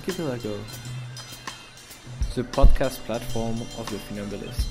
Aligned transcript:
Archipelago, 0.00 0.58
the 2.34 2.42
podcast 2.42 3.00
platform 3.04 3.60
of 3.76 3.86
the 3.90 3.98
Funambulist, 3.98 4.68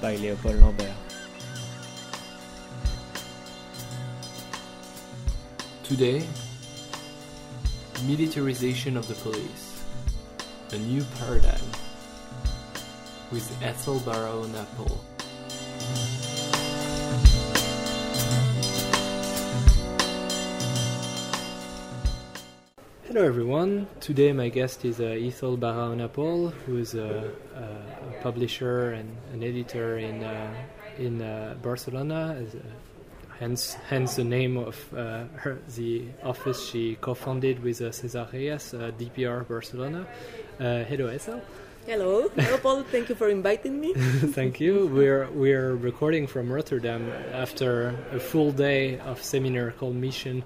by 0.00 0.16
Léopold 0.16 0.60
Lambert. 0.60 0.90
Today, 5.84 6.26
militarization 8.04 8.96
of 8.96 9.06
the 9.06 9.14
police, 9.14 9.80
a 10.72 10.78
new 10.78 11.04
paradigm, 11.16 11.70
with 13.30 13.46
Ethel 13.62 14.00
Baraona 14.00 14.66
Pohl. 14.76 15.15
Hello 23.16 23.28
everyone. 23.28 23.86
Today 23.98 24.30
my 24.34 24.50
guest 24.50 24.84
is 24.84 25.00
uh, 25.00 25.04
Ethel 25.04 25.56
Baraona 25.56 26.06
Pohl, 26.06 26.48
who 26.66 26.76
is 26.76 26.94
a, 26.94 27.32
a, 27.54 27.60
a, 27.62 28.22
publisher 28.22 28.90
and 28.90 29.08
an 29.32 29.42
editor 29.42 29.96
in 29.96 30.22
uh, 30.22 30.52
in 30.98 31.22
uh, 31.22 31.54
Barcelona. 31.62 32.36
As, 32.38 32.54
hence, 33.40 33.72
hence 33.88 34.16
the 34.16 34.24
name 34.24 34.58
of 34.58 34.76
uh, 34.92 35.24
her, 35.36 35.58
the 35.76 36.04
office 36.22 36.68
she 36.68 36.96
co-founded 36.96 37.62
with 37.62 37.80
uh, 37.80 37.90
Cesar 37.90 38.28
Reyes, 38.30 38.74
uh, 38.74 38.90
DPR 38.98 39.48
Barcelona. 39.48 40.06
hello, 40.58 41.06
Ethel. 41.06 41.40
Hello, 41.86 42.28
hello, 42.36 42.58
Paul. 42.58 42.82
Thank 42.82 43.08
you 43.08 43.14
for 43.14 43.30
inviting 43.30 43.80
me. 43.80 43.94
Thank 44.38 44.60
you. 44.60 44.88
We're 44.88 45.30
we're 45.30 45.74
recording 45.74 46.26
from 46.26 46.52
Rotterdam 46.52 47.10
after 47.32 47.96
a 48.12 48.20
full 48.20 48.52
day 48.52 48.98
of 48.98 49.22
seminar 49.22 49.70
called 49.70 49.96
Mission 49.96 50.44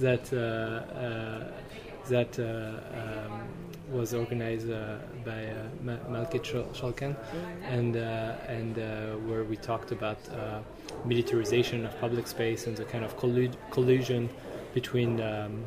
that 0.00 0.24
that 0.26 0.32
uh, 0.32 1.89
um, 2.12 3.48
was 3.90 4.14
organized 4.14 4.70
uh, 4.70 4.98
by 5.24 5.46
uh, 5.46 5.96
Malkit 6.08 6.44
Shoshan, 6.44 7.16
and 7.64 7.96
and 7.96 8.76
where 9.28 9.44
we 9.44 9.56
talked 9.56 9.92
about 9.92 10.18
militarization 11.04 11.86
of 11.86 11.98
public 12.00 12.26
space 12.26 12.66
and 12.66 12.76
the 12.76 12.84
kind 12.84 13.04
of 13.04 13.16
collu- 13.16 13.56
collusion 13.70 14.28
between 14.74 15.20
um, 15.20 15.64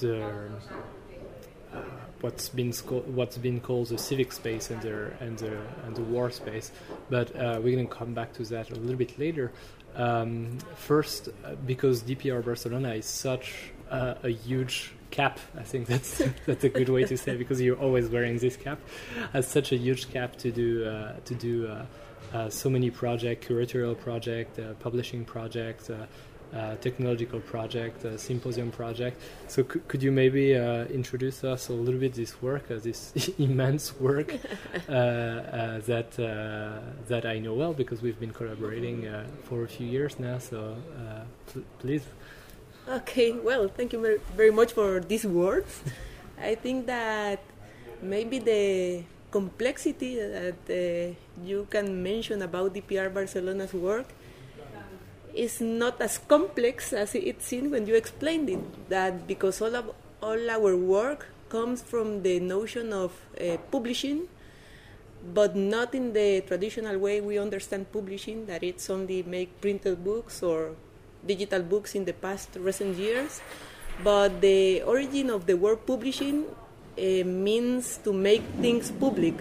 the 0.00 0.50
what's 2.20 2.48
been 2.48 2.72
sco- 2.72 3.04
what's 3.06 3.38
been 3.38 3.60
called 3.60 3.88
the 3.88 3.98
civic 3.98 4.32
space 4.32 4.70
and 4.70 4.80
the 4.82 5.12
and 5.20 5.38
the 5.38 5.60
and 5.84 5.96
the 5.96 6.02
war 6.02 6.30
space. 6.30 6.70
But 7.10 7.34
uh, 7.36 7.60
we're 7.62 7.74
going 7.74 7.88
to 7.88 7.94
come 7.94 8.14
back 8.14 8.32
to 8.34 8.44
that 8.44 8.70
a 8.70 8.74
little 8.74 8.96
bit 8.96 9.18
later. 9.18 9.52
Um, 9.94 10.58
first, 10.76 11.28
uh, 11.28 11.54
because 11.66 12.02
DPR 12.02 12.44
Barcelona 12.44 12.94
is 12.94 13.06
such 13.06 13.72
uh, 13.90 14.14
a 14.22 14.30
huge 14.30 14.92
cap. 15.10 15.38
I 15.56 15.62
think 15.62 15.86
that's 15.86 16.22
that's 16.46 16.64
a 16.64 16.68
good 16.68 16.88
way 16.88 17.04
to 17.04 17.16
say 17.16 17.36
because 17.36 17.60
you're 17.60 17.78
always 17.78 18.08
wearing 18.08 18.38
this 18.38 18.56
cap. 18.56 18.78
Has 19.32 19.46
such 19.46 19.72
a 19.72 19.76
huge 19.76 20.10
cap 20.10 20.36
to 20.36 20.50
do 20.50 20.84
uh, 20.84 21.14
to 21.24 21.34
do 21.34 21.66
uh, 21.66 21.86
uh 22.32 22.50
so 22.50 22.68
many 22.70 22.90
projects, 22.90 23.46
curatorial 23.46 23.98
project, 23.98 24.58
uh, 24.58 24.74
publishing 24.74 25.24
projects. 25.24 25.90
Uh, 25.90 26.06
technological 26.76 27.40
project, 27.40 28.06
symposium 28.18 28.70
project. 28.70 29.20
So, 29.48 29.62
c- 29.70 29.80
could 29.86 30.02
you 30.02 30.10
maybe 30.10 30.54
introduce 30.54 31.44
us 31.44 31.68
a 31.68 31.74
little 31.74 32.00
bit 32.00 32.14
this 32.14 32.40
work, 32.40 32.68
this 32.68 33.12
immense 33.38 33.94
work 34.00 34.28
that 34.86 36.10
that 37.06 37.26
I 37.26 37.38
know 37.38 37.52
well 37.52 37.74
because 37.74 38.00
we've 38.00 38.18
been 38.18 38.32
collaborating 38.32 39.06
for 39.44 39.62
a 39.62 39.68
few 39.68 39.86
years 39.86 40.18
now. 40.18 40.38
So, 40.38 40.74
pl- 41.52 41.64
please. 41.80 42.06
Okay, 42.88 43.32
well, 43.32 43.68
thank 43.68 43.92
you 43.92 44.00
very 44.34 44.50
much 44.50 44.72
for 44.72 45.00
these 45.00 45.26
words. 45.26 45.84
I 46.40 46.54
think 46.54 46.86
that 46.86 47.44
maybe 48.00 48.38
the 48.38 49.04
complexity 49.30 50.16
that 50.16 50.56
uh, 50.72 51.12
you 51.44 51.68
can 51.68 52.02
mention 52.02 52.40
about 52.40 52.72
DPR 52.72 53.12
Barcelona's 53.12 53.74
work 53.74 54.08
is 55.34 55.60
not 55.60 56.00
as 56.00 56.16
complex 56.16 56.94
as 56.94 57.14
it 57.14 57.42
seems 57.42 57.70
when 57.70 57.86
you 57.86 57.94
explained 57.94 58.48
it. 58.48 58.88
That 58.88 59.26
because 59.26 59.60
all 59.60 59.76
of 59.76 59.92
all 60.22 60.48
our 60.48 60.74
work 60.74 61.28
comes 61.50 61.82
from 61.82 62.22
the 62.22 62.40
notion 62.40 62.94
of 62.94 63.12
uh, 63.36 63.58
publishing, 63.70 64.28
but 65.34 65.54
not 65.54 65.94
in 65.94 66.14
the 66.14 66.40
traditional 66.40 66.96
way 66.96 67.20
we 67.20 67.36
understand 67.36 67.92
publishing. 67.92 68.46
That 68.46 68.64
it's 68.64 68.88
only 68.88 69.22
make 69.22 69.60
printed 69.60 70.02
books 70.02 70.42
or 70.42 70.72
digital 71.26 71.62
books 71.62 71.94
in 71.94 72.04
the 72.04 72.12
past 72.12 72.48
recent 72.56 72.96
years, 72.96 73.40
but 74.02 74.40
the 74.40 74.82
origin 74.82 75.30
of 75.30 75.46
the 75.46 75.56
word 75.56 75.86
publishing 75.86 76.44
uh, 76.44 77.24
means 77.24 77.98
to 77.98 78.12
make 78.12 78.42
things 78.60 78.90
public. 78.90 79.34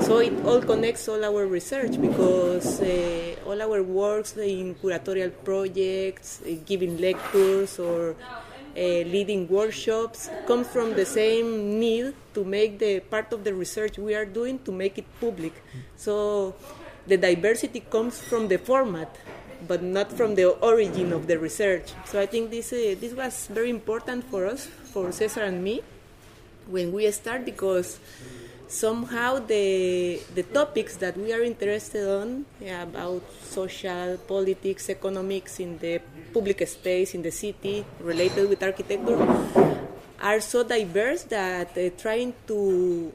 So 0.00 0.18
it 0.18 0.32
all 0.44 0.60
connects 0.60 1.08
all 1.08 1.24
our 1.24 1.46
research 1.46 2.00
because 2.00 2.80
uh, 2.80 3.36
all 3.46 3.60
our 3.60 3.82
works 3.82 4.36
in 4.36 4.74
curatorial 4.74 5.32
projects, 5.44 6.40
uh, 6.42 6.56
giving 6.64 6.98
lectures, 6.98 7.78
or 7.78 8.16
leading 8.76 9.46
workshops 9.46 10.28
comes 10.48 10.66
from 10.66 10.94
the 10.94 11.06
same 11.06 11.78
need 11.78 12.12
to 12.34 12.42
make 12.42 12.80
the 12.80 12.98
part 12.98 13.32
of 13.32 13.44
the 13.44 13.54
research 13.54 13.98
we 13.98 14.16
are 14.16 14.24
doing 14.24 14.58
to 14.58 14.72
make 14.72 14.98
it 14.98 15.06
public. 15.20 15.52
So 15.96 16.56
the 17.06 17.16
diversity 17.16 17.80
comes 17.80 18.20
from 18.20 18.48
the 18.48 18.58
format 18.58 19.16
but 19.66 19.82
not 19.82 20.12
from 20.12 20.34
the 20.34 20.50
origin 20.60 21.12
of 21.12 21.26
the 21.26 21.38
research. 21.38 21.92
So 22.04 22.20
I 22.20 22.26
think 22.26 22.50
this 22.50 22.72
uh, 22.72 22.94
this 22.98 23.12
was 23.12 23.46
very 23.48 23.70
important 23.70 24.24
for 24.30 24.46
us, 24.46 24.66
for 24.66 25.12
Cesar 25.12 25.42
and 25.42 25.62
me, 25.62 25.82
when 26.66 26.92
we 26.92 27.10
start 27.10 27.44
because 27.44 27.98
somehow 28.68 29.38
the 29.38 30.18
the 30.34 30.42
topics 30.42 30.96
that 30.96 31.16
we 31.16 31.32
are 31.32 31.42
interested 31.42 32.02
on 32.08 32.44
yeah, 32.60 32.82
about 32.82 33.22
social 33.42 34.16
politics 34.26 34.88
economics 34.88 35.60
in 35.60 35.78
the 35.78 36.00
public 36.32 36.58
space 36.66 37.14
in 37.14 37.22
the 37.22 37.30
city 37.30 37.84
related 38.00 38.48
with 38.48 38.62
architecture 38.62 39.20
are 40.18 40.40
so 40.40 40.64
diverse 40.64 41.22
that 41.28 41.76
uh, 41.76 41.90
trying 42.00 42.32
to 42.48 43.12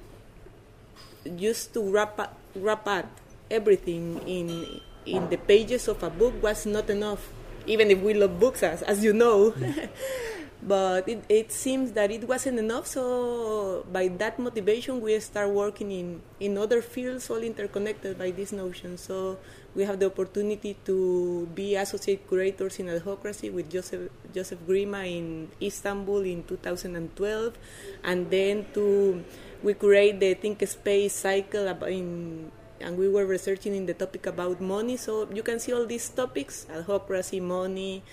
just 1.35 1.73
to 1.73 1.81
wrap 1.81 2.19
up, 2.19 2.37
wrap 2.55 2.87
up 2.87 3.09
everything 3.49 4.21
in 4.27 4.79
in 5.09 5.29
the 5.29 5.37
pages 5.37 5.87
of 5.87 6.03
a 6.03 6.09
book 6.09 6.41
was 6.41 6.65
not 6.65 6.89
enough, 6.89 7.29
even 7.65 7.91
if 7.91 7.99
we 7.99 8.13
love 8.13 8.39
books, 8.39 8.63
as, 8.63 8.81
as 8.83 9.03
you 9.03 9.13
know. 9.13 9.53
but 10.63 11.07
it, 11.07 11.23
it 11.29 11.51
seems 11.51 11.93
that 11.93 12.11
it 12.11 12.27
wasn't 12.27 12.59
enough, 12.59 12.85
so 12.85 13.85
by 13.91 14.07
that 14.19 14.37
motivation, 14.39 15.01
we 15.01 15.19
start 15.19 15.49
working 15.49 15.91
in, 15.91 16.21
in 16.39 16.57
other 16.57 16.81
fields, 16.81 17.29
all 17.29 17.37
interconnected 17.41 18.17
by 18.17 18.31
this 18.31 18.51
notion. 18.51 18.97
So 18.97 19.37
we 19.75 19.83
have 19.83 19.99
the 19.99 20.07
opportunity 20.07 20.75
to 20.85 21.47
be 21.53 21.75
associate 21.75 22.27
curators 22.27 22.79
in 22.79 22.87
adhocracy 22.87 23.51
with 23.51 23.69
Joseph, 23.69 24.11
Joseph 24.33 24.59
Grima 24.67 25.05
in 25.05 25.49
Istanbul 25.61 26.21
in 26.21 26.43
2012, 26.43 27.57
and 28.03 28.29
then 28.29 28.65
to 28.73 29.23
we 29.61 29.73
create 29.73 30.19
the 30.19 30.33
Think 30.35 30.65
Space 30.67 31.13
cycle 31.13 31.67
in 31.83 32.51
and 32.81 32.97
we 32.97 33.07
were 33.07 33.25
researching 33.25 33.75
in 33.75 33.85
the 33.85 33.93
topic 33.93 34.25
about 34.25 34.61
money. 34.61 34.97
So 34.97 35.27
you 35.33 35.43
can 35.43 35.59
see 35.59 35.73
all 35.73 35.85
these 35.85 36.09
topics, 36.09 36.65
adhocracy, 36.69 37.41
money, 37.41 38.03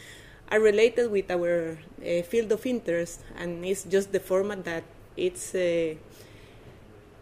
are 0.50 0.60
related 0.60 1.10
with 1.10 1.31
our 1.31 1.78
uh, 2.00 2.22
field 2.22 2.53
of 2.53 2.65
interest, 2.66 3.22
and 3.37 3.65
it's 3.65 3.84
just 3.84 4.12
the 4.12 4.21
format 4.21 4.65
that 4.65 4.84
it's 5.16 5.55
uh, 5.55 5.94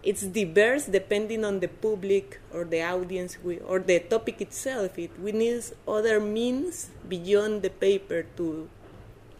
it's 0.02 0.22
diverse 0.22 0.84
depending 0.84 1.44
on 1.44 1.60
the 1.60 1.68
public 1.68 2.38
or 2.52 2.64
the 2.64 2.82
audience 2.82 3.38
we, 3.42 3.58
or 3.60 3.78
the 3.78 4.00
topic 4.00 4.40
itself. 4.40 4.98
It 4.98 5.10
we 5.18 5.32
need 5.32 5.62
other 5.88 6.20
means 6.20 6.90
beyond 7.08 7.62
the 7.62 7.70
paper 7.70 8.26
to 8.36 8.68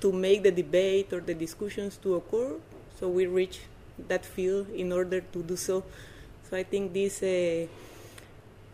to 0.01 0.13
make 0.13 0.43
the 0.43 0.51
debate 0.51 1.13
or 1.13 1.21
the 1.21 1.35
discussions 1.35 1.97
to 1.99 2.15
occur. 2.17 2.57
So 2.99 3.09
we 3.09 3.27
reach 3.27 3.61
that 4.09 4.25
field 4.25 4.71
in 4.71 4.93
order 4.93 5.21
to 5.21 5.43
do 5.43 5.57
so. 5.57 5.85
So 6.49 6.57
I 6.57 6.63
think 6.63 6.95
this. 6.95 7.23
Uh, 7.23 7.67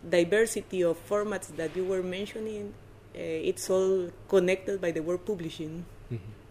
diversity 0.09 0.83
of 0.83 0.97
formats 1.07 1.55
that 1.55 1.75
you 1.75 1.85
were 1.85 2.03
mentioning, 2.03 2.73
uh, 3.13 3.19
it's 3.19 3.69
all 3.69 4.09
connected 4.27 4.81
by 4.81 4.91
the 4.91 5.01
word 5.01 5.25
publishing. 5.25 5.85
Mm-hmm. 6.11 6.41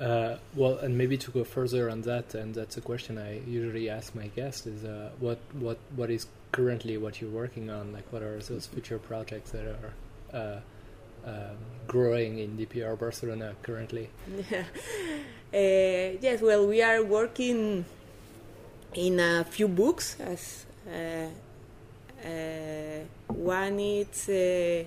Uh, 0.00 0.36
well, 0.54 0.78
and 0.78 0.98
maybe 0.98 1.16
to 1.16 1.30
go 1.30 1.44
further 1.44 1.90
on 1.90 2.02
that, 2.02 2.34
and 2.34 2.54
that's 2.54 2.76
a 2.76 2.80
question 2.80 3.18
I 3.18 3.40
usually 3.46 3.88
ask 3.88 4.14
my 4.14 4.26
guests: 4.28 4.66
is 4.66 4.84
uh, 4.84 5.10
what 5.20 5.38
what 5.52 5.78
what 5.94 6.10
is 6.10 6.26
currently 6.50 6.96
what 6.96 7.20
you're 7.20 7.30
working 7.30 7.70
on? 7.70 7.92
Like, 7.92 8.12
what 8.12 8.22
are 8.22 8.38
those 8.40 8.66
future 8.66 8.98
projects 8.98 9.52
that 9.52 9.66
are 9.66 9.92
uh, 10.32 10.60
um, 11.24 11.56
growing 11.86 12.38
in 12.38 12.58
DPR 12.58 12.98
Barcelona 12.98 13.54
currently? 13.62 14.10
Yeah. 14.50 14.64
Uh, 15.52 16.14
yes, 16.20 16.40
well, 16.40 16.64
we 16.64 16.80
are 16.80 17.02
working 17.02 17.84
in 18.94 19.18
a 19.18 19.42
few 19.42 19.66
books 19.66 20.16
as 20.20 20.64
uh, 20.86 20.92
uh, 20.94 21.26
one 23.28 23.80
is 23.80 24.28
uh, 24.28 24.84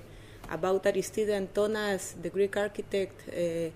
about 0.54 0.86
Aristide 0.86 1.30
Antonas, 1.30 2.16
the 2.22 2.30
Greek 2.30 2.56
architect, 2.58 3.28
uh, 3.30 3.70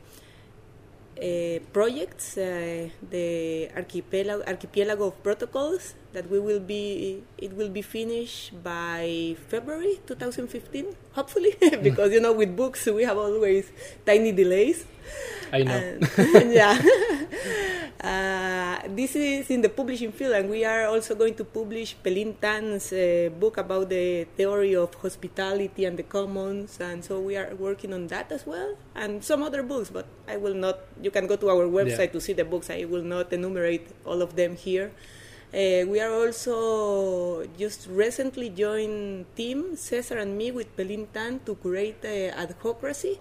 projects, 1.74 2.38
uh, 2.38 2.90
the 3.10 3.70
archipelago, 3.76 4.44
archipelago 4.46 5.08
of 5.08 5.24
protocols 5.24 5.96
that 6.14 6.30
we 6.30 6.40
will 6.40 6.60
be 6.60 7.24
it 7.38 7.54
will 7.54 7.70
be 7.70 7.82
finished 7.82 8.54
by 8.64 9.36
February 9.50 10.00
2015, 10.06 10.86
hopefully, 11.14 11.56
because 11.82 12.12
you 12.12 12.20
know 12.20 12.34
with 12.34 12.56
books 12.56 12.86
we 12.86 13.04
have 13.04 13.18
always 13.18 13.72
tiny 14.06 14.32
delays. 14.32 14.86
I 15.52 15.64
know. 15.64 15.78
And, 16.18 16.52
yeah. 16.54 16.78
Uh, 17.98 18.78
this 18.94 19.16
is 19.16 19.50
in 19.50 19.62
the 19.62 19.70
publishing 19.70 20.12
field, 20.12 20.34
and 20.34 20.50
we 20.50 20.64
are 20.64 20.86
also 20.86 21.16
going 21.16 21.34
to 21.34 21.44
publish 21.44 21.98
Pelin 22.06 22.38
Tan's 22.40 22.94
uh, 22.94 23.28
book 23.40 23.58
about 23.58 23.90
the 23.90 24.24
theory 24.38 24.76
of 24.76 24.94
hospitality 25.02 25.84
and 25.84 25.98
the 25.98 26.04
commons, 26.04 26.78
and 26.80 27.04
so 27.04 27.20
we 27.20 27.36
are 27.36 27.50
working 27.58 27.94
on 27.94 28.06
that 28.06 28.32
as 28.32 28.46
well, 28.46 28.78
and 28.94 29.24
some 29.26 29.42
other 29.42 29.64
books. 29.64 29.90
But 29.90 30.06
I 30.30 30.38
will 30.38 30.54
not. 30.54 30.78
You 31.02 31.10
can 31.10 31.26
go 31.26 31.36
to 31.38 31.50
our 31.50 31.66
website 31.66 32.14
Yeah. 32.14 32.18
to 32.18 32.22
see 32.22 32.34
the 32.34 32.46
books. 32.46 32.70
I 32.70 32.86
will 32.86 33.02
not 33.04 33.34
enumerate 33.34 33.90
all 34.06 34.22
of 34.22 34.36
them 34.38 34.56
here. 34.56 34.92
Uh, 35.50 35.88
we 35.90 35.98
are 36.00 36.12
also 36.14 37.48
just 37.58 37.88
recently 37.90 38.50
joined 38.54 39.26
team 39.36 39.76
Cesar 39.76 40.20
and 40.20 40.38
me 40.38 40.52
with 40.52 40.70
Pelin 40.78 41.08
Tan 41.10 41.40
to 41.50 41.56
create 41.56 42.04
uh, 42.06 42.36
adhocracy 42.38 43.18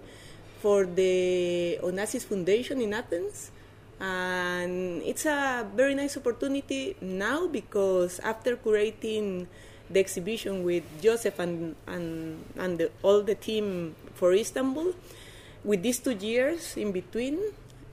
for 0.61 0.85
the 0.85 1.79
Onassis 1.83 2.25
Foundation 2.25 2.81
in 2.81 2.93
Athens. 2.93 3.51
And 3.99 5.01
it's 5.03 5.25
a 5.25 5.65
very 5.75 5.95
nice 5.95 6.17
opportunity 6.17 6.95
now 7.01 7.47
because 7.47 8.19
after 8.19 8.55
curating 8.55 9.47
the 9.89 9.99
exhibition 9.99 10.63
with 10.63 10.83
Joseph 11.01 11.39
and, 11.39 11.75
and, 11.87 12.43
and 12.57 12.77
the, 12.77 12.91
all 13.01 13.21
the 13.21 13.35
team 13.35 13.95
for 14.13 14.33
Istanbul, 14.33 14.93
with 15.63 15.81
these 15.81 15.99
two 15.99 16.11
years 16.11 16.77
in 16.77 16.91
between, 16.91 17.39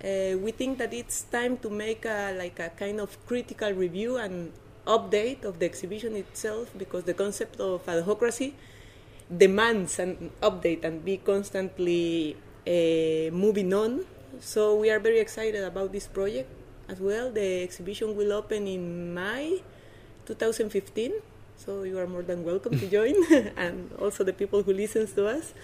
uh, 0.05 0.37
we 0.37 0.52
think 0.52 0.78
that 0.78 0.93
it's 0.93 1.22
time 1.22 1.56
to 1.58 1.70
make 1.70 2.05
a, 2.05 2.34
like 2.37 2.58
a 2.58 2.69
kind 2.70 3.00
of 3.00 3.17
critical 3.26 3.72
review 3.72 4.17
and 4.17 4.52
update 4.87 5.44
of 5.44 5.58
the 5.58 5.64
exhibition 5.64 6.14
itself 6.14 6.70
because 6.76 7.05
the 7.05 7.14
concept 7.14 7.58
of 7.60 7.84
adhocracy 7.87 8.52
demands 9.34 9.99
an 9.99 10.31
update 10.43 10.84
and 10.84 11.05
be 11.05 11.17
constantly 11.17 12.37
moving 12.66 13.72
on. 13.75 14.05
So 14.40 14.75
we 14.76 14.90
are 14.90 14.99
very 14.99 15.19
excited 15.20 15.62
about 15.64 15.93
this 15.93 16.06
project 16.06 16.49
as 16.88 16.99
well. 17.00 17.31
The 17.31 17.62
exhibition 17.62 18.16
will 18.16 18.32
open 18.32 18.66
in 18.66 19.14
May 19.14 19.62
2015. 20.26 21.12
So 21.56 21.84
you 21.84 21.99
are 21.99 22.06
more 22.06 22.22
than 22.22 22.44
welcome 22.44 22.78
to 22.78 22.87
join, 22.96 23.14
and 23.56 23.90
also 24.00 24.25
the 24.25 24.32
people 24.32 24.62
who 24.62 24.72
listens 24.72 25.12
to 25.14 25.26
us. 25.28 25.55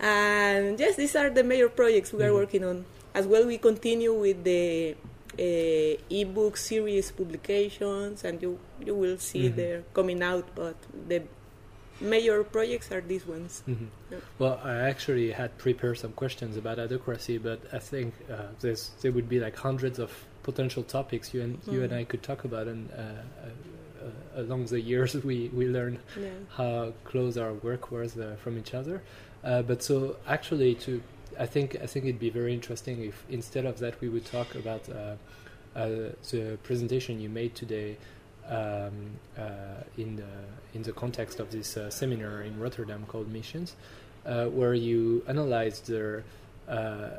And 0.00 0.78
yes, 0.80 0.96
these 0.96 1.14
are 1.14 1.30
the 1.30 1.44
major 1.44 1.68
projects 1.68 2.12
we 2.12 2.24
are 2.24 2.30
Mhm. 2.30 2.40
working 2.42 2.64
on. 2.64 2.84
As 3.14 3.26
well, 3.26 3.46
we 3.46 3.58
continue 3.58 4.12
with 4.12 4.42
the 4.42 4.96
uh, 5.38 5.98
ebook 6.10 6.56
series 6.56 7.10
publications, 7.10 8.24
and 8.24 8.40
you 8.42 8.58
you 8.82 8.94
will 8.94 9.18
see 9.18 9.50
Mhm. 9.50 9.54
they're 9.56 9.82
coming 9.94 10.22
out. 10.22 10.46
But 10.54 10.74
the 11.08 11.22
major 12.04 12.44
projects 12.44 12.90
are 12.92 13.00
these 13.00 13.26
ones. 13.26 13.62
Mhm. 13.68 13.88
Yeah. 14.10 14.18
Well, 14.38 14.60
I 14.62 14.74
actually 14.92 15.32
had 15.32 15.56
prepared 15.58 15.98
some 15.98 16.12
questions 16.12 16.56
about 16.56 16.78
adhocracy, 16.78 17.38
but 17.42 17.60
I 17.72 17.78
think 17.78 18.14
uh, 18.30 18.48
there's 18.60 18.90
there 19.00 19.12
would 19.12 19.28
be 19.28 19.40
like 19.40 19.56
hundreds 19.56 19.98
of 19.98 20.10
potential 20.42 20.82
topics 20.82 21.32
you 21.34 21.40
and 21.42 21.58
you 21.72 21.82
and 21.82 21.92
Mhm. 21.92 22.00
I 22.00 22.04
could 22.04 22.22
talk 22.22 22.44
about, 22.44 22.66
and 22.68 22.90
uh, 22.92 22.96
uh, 22.96 23.06
uh, 24.06 24.42
along 24.42 24.66
the 24.66 24.80
years 24.80 25.14
we 25.30 25.48
we 25.54 25.66
learned 25.66 25.98
Yeah. 26.20 26.30
how 26.58 26.92
close 27.04 27.36
our 27.36 27.54
work 27.68 27.90
was 27.90 28.16
uh, 28.16 28.36
from 28.42 28.58
each 28.58 28.74
other. 28.74 28.96
Uh, 29.42 29.62
but 29.62 29.82
so 29.82 30.16
actually, 30.26 30.74
to 30.86 31.00
I 31.38 31.46
think 31.46 31.76
I 31.82 31.86
think 31.86 32.04
it'd 32.04 32.20
be 32.20 32.30
very 32.30 32.52
interesting 32.54 32.96
if 33.04 33.24
instead 33.28 33.64
of 33.64 33.78
that 33.78 33.94
we 34.00 34.08
would 34.08 34.24
talk 34.26 34.54
about 34.54 34.82
uh, 34.88 35.16
uh, 35.76 35.88
the 36.30 36.58
presentation 36.62 37.20
you 37.20 37.28
made 37.28 37.54
today 37.54 37.96
um, 38.48 39.10
uh, 39.38 39.82
in 39.96 40.16
the 40.16 40.24
in 40.74 40.82
the 40.82 40.92
context 40.92 41.40
of 41.40 41.50
this 41.50 41.76
uh, 41.76 41.88
seminar 41.90 42.42
in 42.42 42.58
Rotterdam 42.58 43.04
called 43.06 43.30
Missions, 43.30 43.76
uh, 44.26 44.46
where 44.46 44.74
you 44.74 45.22
analyzed 45.28 45.86
the 45.86 46.22
uh, 46.68 47.10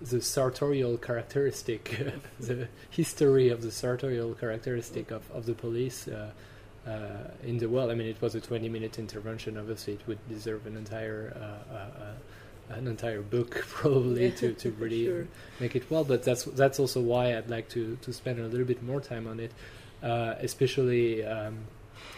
the 0.00 0.20
sartorial 0.20 0.96
characteristic, 0.96 1.98
the 2.40 2.68
history 2.90 3.48
of 3.48 3.62
the 3.62 3.70
sartorial 3.70 4.34
characteristic 4.34 5.10
of, 5.10 5.28
of 5.32 5.44
the 5.44 5.54
police 5.54 6.06
uh, 6.06 6.30
uh, 6.86 6.90
in 7.42 7.58
the 7.58 7.68
world. 7.68 7.90
I 7.90 7.94
mean, 7.94 8.06
it 8.06 8.20
was 8.20 8.36
a 8.36 8.40
20 8.40 8.68
minute 8.68 8.98
intervention. 8.98 9.58
Obviously, 9.58 9.94
it 9.94 10.06
would 10.06 10.28
deserve 10.28 10.66
an 10.66 10.76
entire 10.76 11.36
an 12.68 12.88
entire 12.88 13.22
book 13.22 13.64
probably 13.68 14.32
to, 14.32 14.52
to 14.54 14.70
really 14.78 15.04
sure. 15.04 15.26
make 15.60 15.76
it 15.76 15.88
well. 15.90 16.04
But 16.04 16.22
that's 16.22 16.44
that's 16.44 16.78
also 16.78 17.00
why 17.00 17.36
I'd 17.36 17.50
like 17.50 17.68
to 17.70 17.96
to 18.02 18.12
spend 18.12 18.38
a 18.38 18.46
little 18.46 18.66
bit 18.66 18.82
more 18.82 19.00
time 19.00 19.26
on 19.26 19.40
it, 19.40 19.52
uh, 20.06 20.34
especially. 20.40 21.24
Um, 21.24 21.66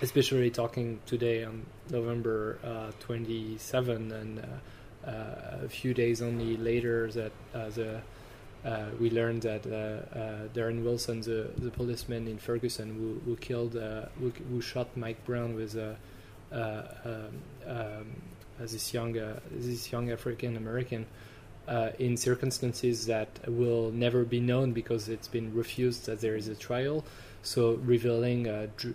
Especially 0.01 0.51
talking 0.51 1.01
today 1.07 1.43
on 1.43 1.67
November 1.91 2.59
uh, 2.63 2.93
27, 3.01 4.13
and 4.13 4.39
uh, 4.39 5.11
uh, 5.11 5.65
a 5.65 5.69
few 5.69 5.93
days 5.93 6.23
only 6.23 6.57
later 6.57 7.11
that 7.11 7.33
uh, 7.53 7.69
the 7.71 8.01
we 9.01 9.11
learned 9.11 9.43
that 9.43 9.63
Darren 10.55 10.85
Wilson, 10.85 11.21
the, 11.23 11.51
the 11.57 11.71
policeman 11.71 12.29
in 12.29 12.39
Ferguson 12.39 12.95
who, 12.95 13.21
who 13.25 13.37
killed, 13.37 13.75
who, 14.21 14.33
who 14.51 14.61
shot 14.61 14.97
Mike 14.97 15.25
Brown 15.25 15.57
with 15.57 15.77
uh, 15.77 15.95
um, 17.05 17.43
um, 17.67 18.07
this 18.61 18.95
young, 18.95 19.15
this 19.51 19.91
young 19.91 20.13
African 20.13 20.57
American, 20.57 21.07
uh, 21.69 21.91
in 21.99 22.17
circumstances 22.17 23.07
that 23.07 23.29
will 23.47 23.91
never 23.91 24.25
be 24.25 24.41
known 24.41 24.73
because 24.73 25.09
it's 25.09 25.29
been 25.29 25.55
refused 25.55 26.07
that 26.07 26.21
there 26.21 26.37
is 26.37 26.49
a 26.49 26.55
trial. 26.55 27.05
So 27.49 27.77
revealing 27.77 28.47
uh, 28.47 28.67
dr- 28.77 28.95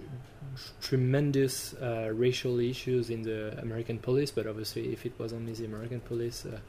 tremendous 0.80 1.74
uh, 1.74 2.12
racial 2.14 2.60
issues 2.60 3.10
in 3.10 3.24
the 3.24 3.60
American 3.60 3.98
police, 3.98 4.30
but 4.30 4.46
obviously, 4.46 4.94
if 4.94 5.08
it 5.08 5.14
was 5.18 5.34
only 5.34 5.54
the 5.54 5.66
American 5.66 6.02
police, 6.02 6.46
uh, 6.46 6.60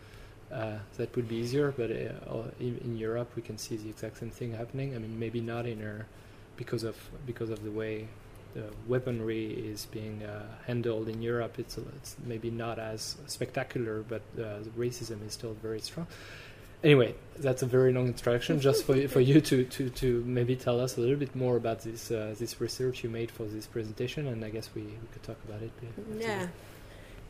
uh, 0.54 0.78
that 0.96 1.14
would 1.14 1.28
be 1.28 1.36
easier. 1.36 1.74
But 1.76 1.90
uh, 1.90 2.48
in, 2.58 2.78
in 2.86 2.96
Europe, 2.96 3.32
we 3.36 3.42
can 3.42 3.58
see 3.58 3.76
the 3.76 3.90
exact 3.90 4.16
same 4.16 4.30
thing 4.30 4.52
happening. 4.54 4.96
I 4.96 4.98
mean, 4.98 5.18
maybe 5.18 5.42
not 5.42 5.66
in 5.66 5.82
our 5.84 6.06
because 6.56 6.84
of 6.84 6.96
because 7.26 7.50
of 7.50 7.62
the 7.62 7.70
way 7.70 8.08
the 8.54 8.64
weaponry 8.88 9.44
is 9.52 9.84
being 9.84 10.22
uh, 10.22 10.46
handled 10.66 11.10
in 11.10 11.20
Europe. 11.20 11.58
It's 11.58 11.76
it's 11.76 12.16
maybe 12.24 12.50
not 12.50 12.78
as 12.78 13.18
spectacular, 13.26 14.02
but 14.08 14.22
racism 14.74 15.18
is 15.26 15.34
still 15.34 15.52
very 15.60 15.80
strong. 15.80 16.06
Anyway, 16.84 17.14
that's 17.38 17.62
a 17.62 17.66
very 17.66 17.94
long 17.94 18.08
introduction, 18.08 18.60
just 18.60 18.84
for 18.84 19.08
for 19.08 19.20
you 19.20 19.40
to, 19.40 19.64
to, 19.64 19.88
to 19.88 20.22
maybe 20.26 20.54
tell 20.54 20.78
us 20.80 20.98
a 20.98 21.00
little 21.00 21.16
bit 21.16 21.34
more 21.34 21.56
about 21.56 21.80
this 21.80 22.10
uh, 22.10 22.34
this 22.38 22.60
research 22.60 23.02
you 23.02 23.08
made 23.08 23.30
for 23.30 23.44
this 23.44 23.66
presentation, 23.66 24.28
and 24.28 24.44
I 24.44 24.50
guess 24.50 24.68
we, 24.74 24.82
we 24.82 25.08
could 25.10 25.22
talk 25.22 25.40
about 25.48 25.62
it. 25.62 25.72
Yeah. 26.20 26.48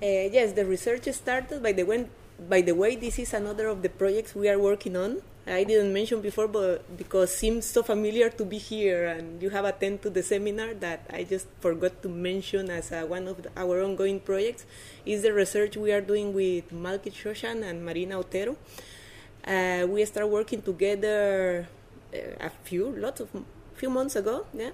Uh, 0.03 0.27
yes, 0.37 0.53
the 0.53 0.67
research 0.67 1.09
started 1.15 1.63
by 1.63 1.71
the 1.71 1.85
when, 1.85 2.11
by 2.49 2.63
the 2.63 2.75
way. 2.75 2.97
This 2.97 3.21
is 3.21 3.33
another 3.33 3.69
of 3.69 3.81
the 3.81 3.89
projects 3.89 4.35
we 4.35 4.49
are 4.49 4.59
working 4.59 4.97
on. 4.97 5.23
I 5.47 5.63
didn't 5.63 5.93
mention 5.93 6.21
before, 6.21 6.49
but 6.49 6.97
because 6.97 7.31
seems 7.37 7.67
so 7.67 7.83
familiar 7.83 8.31
to 8.31 8.45
be 8.45 8.57
here 8.57 9.07
and 9.07 9.43
you 9.43 9.51
have 9.51 9.67
attended 9.67 10.01
to 10.03 10.11
the 10.11 10.23
seminar 10.23 10.73
that 10.81 11.07
I 11.13 11.25
just 11.25 11.47
forgot 11.61 12.03
to 12.03 12.09
mention 12.09 12.71
as 12.71 12.91
uh, 12.91 13.05
one 13.07 13.29
of 13.29 13.43
the, 13.43 13.51
our 13.55 13.83
ongoing 13.83 14.21
projects 14.21 14.65
is 15.05 15.23
the 15.23 15.35
research 15.35 15.77
we 15.77 15.93
are 15.93 16.01
doing 16.01 16.33
with 16.33 16.73
Malkit 16.73 17.13
Shoshan 17.13 17.63
and 17.63 17.85
Marina 17.85 18.19
Otero. 18.19 18.57
Uh, 19.47 19.87
we 19.89 20.05
started 20.05 20.29
working 20.29 20.63
together 20.63 21.67
uh, 22.15 22.47
a 22.47 22.51
few, 22.63 22.91
lots 22.97 23.21
of 23.21 23.29
few 23.75 23.91
months 23.91 24.17
ago. 24.17 24.47
Yeah, 24.55 24.71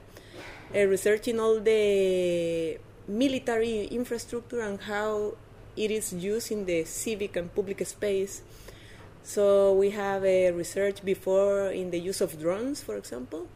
uh, 0.74 0.84
researching 0.84 1.40
all 1.40 1.58
the 1.60 2.78
military 3.08 3.84
infrastructure 3.86 4.60
and 4.60 4.80
how 4.80 5.34
it 5.76 5.90
is 5.90 6.12
used 6.12 6.52
in 6.52 6.64
the 6.66 6.84
civic 6.84 7.36
and 7.36 7.52
public 7.54 7.84
space. 7.86 8.42
So 9.22 9.74
we 9.74 9.90
have 9.90 10.24
a 10.24 10.50
research 10.52 11.04
before 11.04 11.70
in 11.70 11.90
the 11.90 11.98
use 11.98 12.20
of 12.20 12.38
drones, 12.40 12.82
for 12.82 12.96
example. 12.96 13.48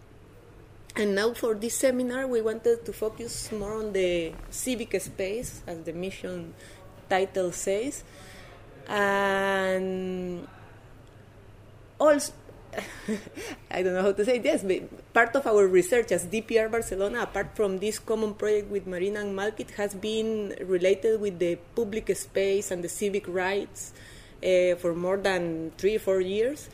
And 0.97 1.15
now 1.15 1.35
for 1.35 1.55
this 1.55 1.75
seminar, 1.75 2.27
we 2.27 2.41
wanted 2.41 2.85
to 2.85 2.93
focus 2.93 3.51
more 3.51 3.75
on 3.75 3.93
the 3.93 4.33
civic 4.51 5.01
space, 5.01 5.63
as 5.67 5.83
the 5.83 5.93
mission 5.93 6.55
title 7.09 7.51
says. 7.51 8.05
And 8.87 10.47
also, 11.99 12.33
I 13.71 13.83
don't 13.83 13.95
know 13.95 14.03
how 14.03 14.13
to 14.13 14.25
say 14.25 14.39
this, 14.39 14.63
but 14.63 15.13
part 15.13 15.35
of 15.37 15.47
our 15.47 15.67
research 15.67 16.13
as 16.13 16.27
DPR 16.27 16.71
Barcelona, 16.71 17.23
apart 17.23 17.57
from 17.57 17.79
this 17.79 17.99
common 17.99 18.35
project 18.35 18.71
with 18.71 18.87
Marina 18.87 19.21
and 19.21 19.37
Malkit, 19.37 19.71
has 19.73 19.95
been 19.95 20.55
related 20.61 21.21
with 21.21 21.39
the 21.39 21.57
public 21.75 22.15
space 22.17 22.71
and 22.71 22.83
the 22.83 22.89
civic 22.89 23.27
rights 23.29 23.93
uh, 24.43 24.75
for 24.77 24.95
more 24.95 25.17
than 25.17 25.73
three 25.79 25.97
or 25.97 26.01
four 26.01 26.21
years. 26.21 26.69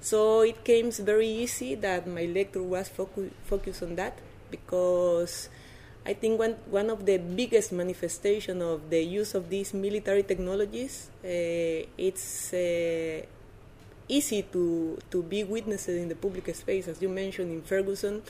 So 0.00 0.42
it 0.42 0.64
came 0.64 0.90
very 0.92 1.28
easy 1.28 1.74
that 1.76 2.06
my 2.06 2.24
lecture 2.26 2.62
was 2.62 2.88
focu- 2.88 3.32
focused 3.44 3.82
on 3.82 3.96
that 3.96 4.18
because 4.50 5.48
I 6.06 6.14
think 6.14 6.38
one, 6.38 6.54
one 6.70 6.90
of 6.90 7.04
the 7.04 7.18
biggest 7.18 7.72
manifestation 7.72 8.62
of 8.62 8.90
the 8.90 9.02
use 9.02 9.34
of 9.34 9.50
these 9.50 9.74
military 9.74 10.22
technologies 10.22 11.10
uh, 11.24 11.82
it's 11.98 12.54
uh, 12.54 13.26
easy 14.08 14.42
to 14.52 14.98
to 15.10 15.22
be 15.22 15.44
witnessed 15.44 15.88
in 15.88 16.08
the 16.08 16.14
public 16.14 16.54
space, 16.54 16.88
as 16.88 17.00
you 17.02 17.08
mentioned 17.08 17.52
in 17.52 17.62
Ferguson. 17.62 18.22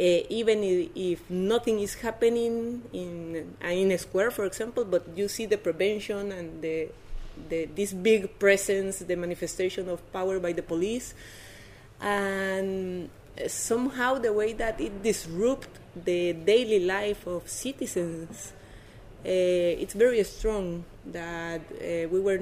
Uh, 0.00 0.22
even 0.30 0.62
if, 0.94 1.28
nothing 1.28 1.80
is 1.80 1.94
happening 1.94 2.80
in 2.92 3.56
uh, 3.60 3.66
in 3.66 3.90
a 3.90 3.98
square, 3.98 4.30
for 4.30 4.44
example, 4.44 4.84
but 4.84 5.02
you 5.16 5.26
see 5.26 5.44
the 5.44 5.58
prevention 5.58 6.30
and 6.30 6.62
the, 6.62 6.86
the 7.48 7.64
this 7.74 7.92
big 7.92 8.38
presence, 8.38 9.00
the 9.00 9.16
manifestation 9.16 9.88
of 9.88 9.98
power 10.12 10.38
by 10.38 10.52
the 10.52 10.62
police, 10.62 11.14
and 12.00 13.10
somehow 13.48 14.14
the 14.18 14.32
way 14.32 14.52
that 14.52 14.80
it 14.80 15.02
disrupts 15.02 15.80
the 15.96 16.32
daily 16.32 16.78
life 16.78 17.26
of 17.26 17.48
citizens, 17.48 18.52
uh, 19.26 19.82
it's 19.82 19.94
very 19.94 20.22
strong. 20.22 20.84
That 21.06 21.62
uh, 21.72 22.06
we 22.08 22.20
were 22.20 22.38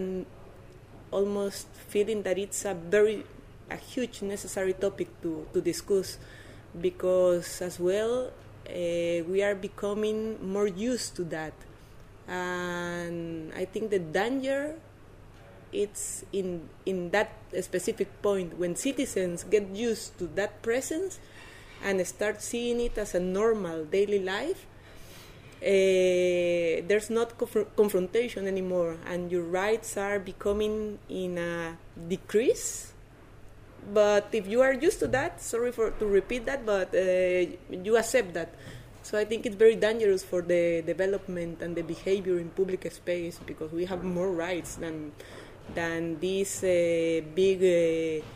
almost 1.16 1.66
feeling 1.88 2.20
that 2.28 2.36
it's 2.36 2.68
a 2.68 2.74
very 2.76 3.24
a 3.72 3.76
huge 3.76 4.22
necessary 4.22 4.74
topic 4.76 5.08
to, 5.22 5.48
to 5.52 5.60
discuss 5.60 6.18
because 6.80 7.62
as 7.62 7.80
well 7.80 8.30
uh, 8.68 9.18
we 9.24 9.42
are 9.42 9.54
becoming 9.54 10.36
more 10.44 10.68
used 10.68 11.16
to 11.16 11.24
that. 11.24 11.54
And 12.28 13.54
i 13.54 13.64
think 13.64 13.90
the 13.90 14.02
danger 14.02 14.74
it's 15.72 16.24
in 16.32 16.68
in 16.84 17.10
that 17.10 17.30
specific 17.60 18.10
point 18.22 18.58
when 18.58 18.74
citizens 18.74 19.44
get 19.44 19.66
used 19.70 20.18
to 20.18 20.26
that 20.34 20.62
presence 20.62 21.18
and 21.82 22.00
start 22.06 22.42
seeing 22.42 22.80
it 22.80 22.98
as 22.98 23.14
a 23.14 23.20
normal 23.20 23.84
daily 23.84 24.18
life 24.18 24.66
uh, 25.66 26.86
there's 26.86 27.10
not 27.10 27.36
conf- 27.36 27.66
confrontation 27.74 28.46
anymore 28.46 28.96
and 29.06 29.32
your 29.32 29.42
rights 29.42 29.96
are 29.96 30.18
becoming 30.18 30.98
in 31.08 31.38
a 31.38 31.76
decrease. 32.08 32.92
But 33.92 34.28
if 34.32 34.46
you 34.46 34.62
are 34.62 34.72
used 34.72 35.00
to 35.00 35.08
that 35.08 35.40
sorry 35.40 35.72
for 35.72 35.90
to 35.90 36.06
repeat 36.06 36.46
that 36.46 36.64
but 36.64 36.94
uh, 36.94 37.50
you 37.70 37.96
accept 37.96 38.34
that. 38.34 38.54
So 39.02 39.18
i 39.18 39.24
think 39.24 39.46
it's 39.46 39.54
very 39.54 39.76
dangerous 39.76 40.22
for 40.24 40.42
the 40.42 40.82
development 40.82 41.62
and 41.62 41.76
the 41.76 41.82
behavior 41.82 42.38
in 42.38 42.50
public 42.50 42.90
space 42.90 43.38
because 43.46 43.70
we 43.70 43.84
have 43.86 44.02
more 44.02 44.30
rights 44.30 44.74
than 44.76 45.12
than 45.74 46.18
these 46.18 46.62
uh, 46.62 47.22
big 47.34 47.58
uh, 47.62 48.26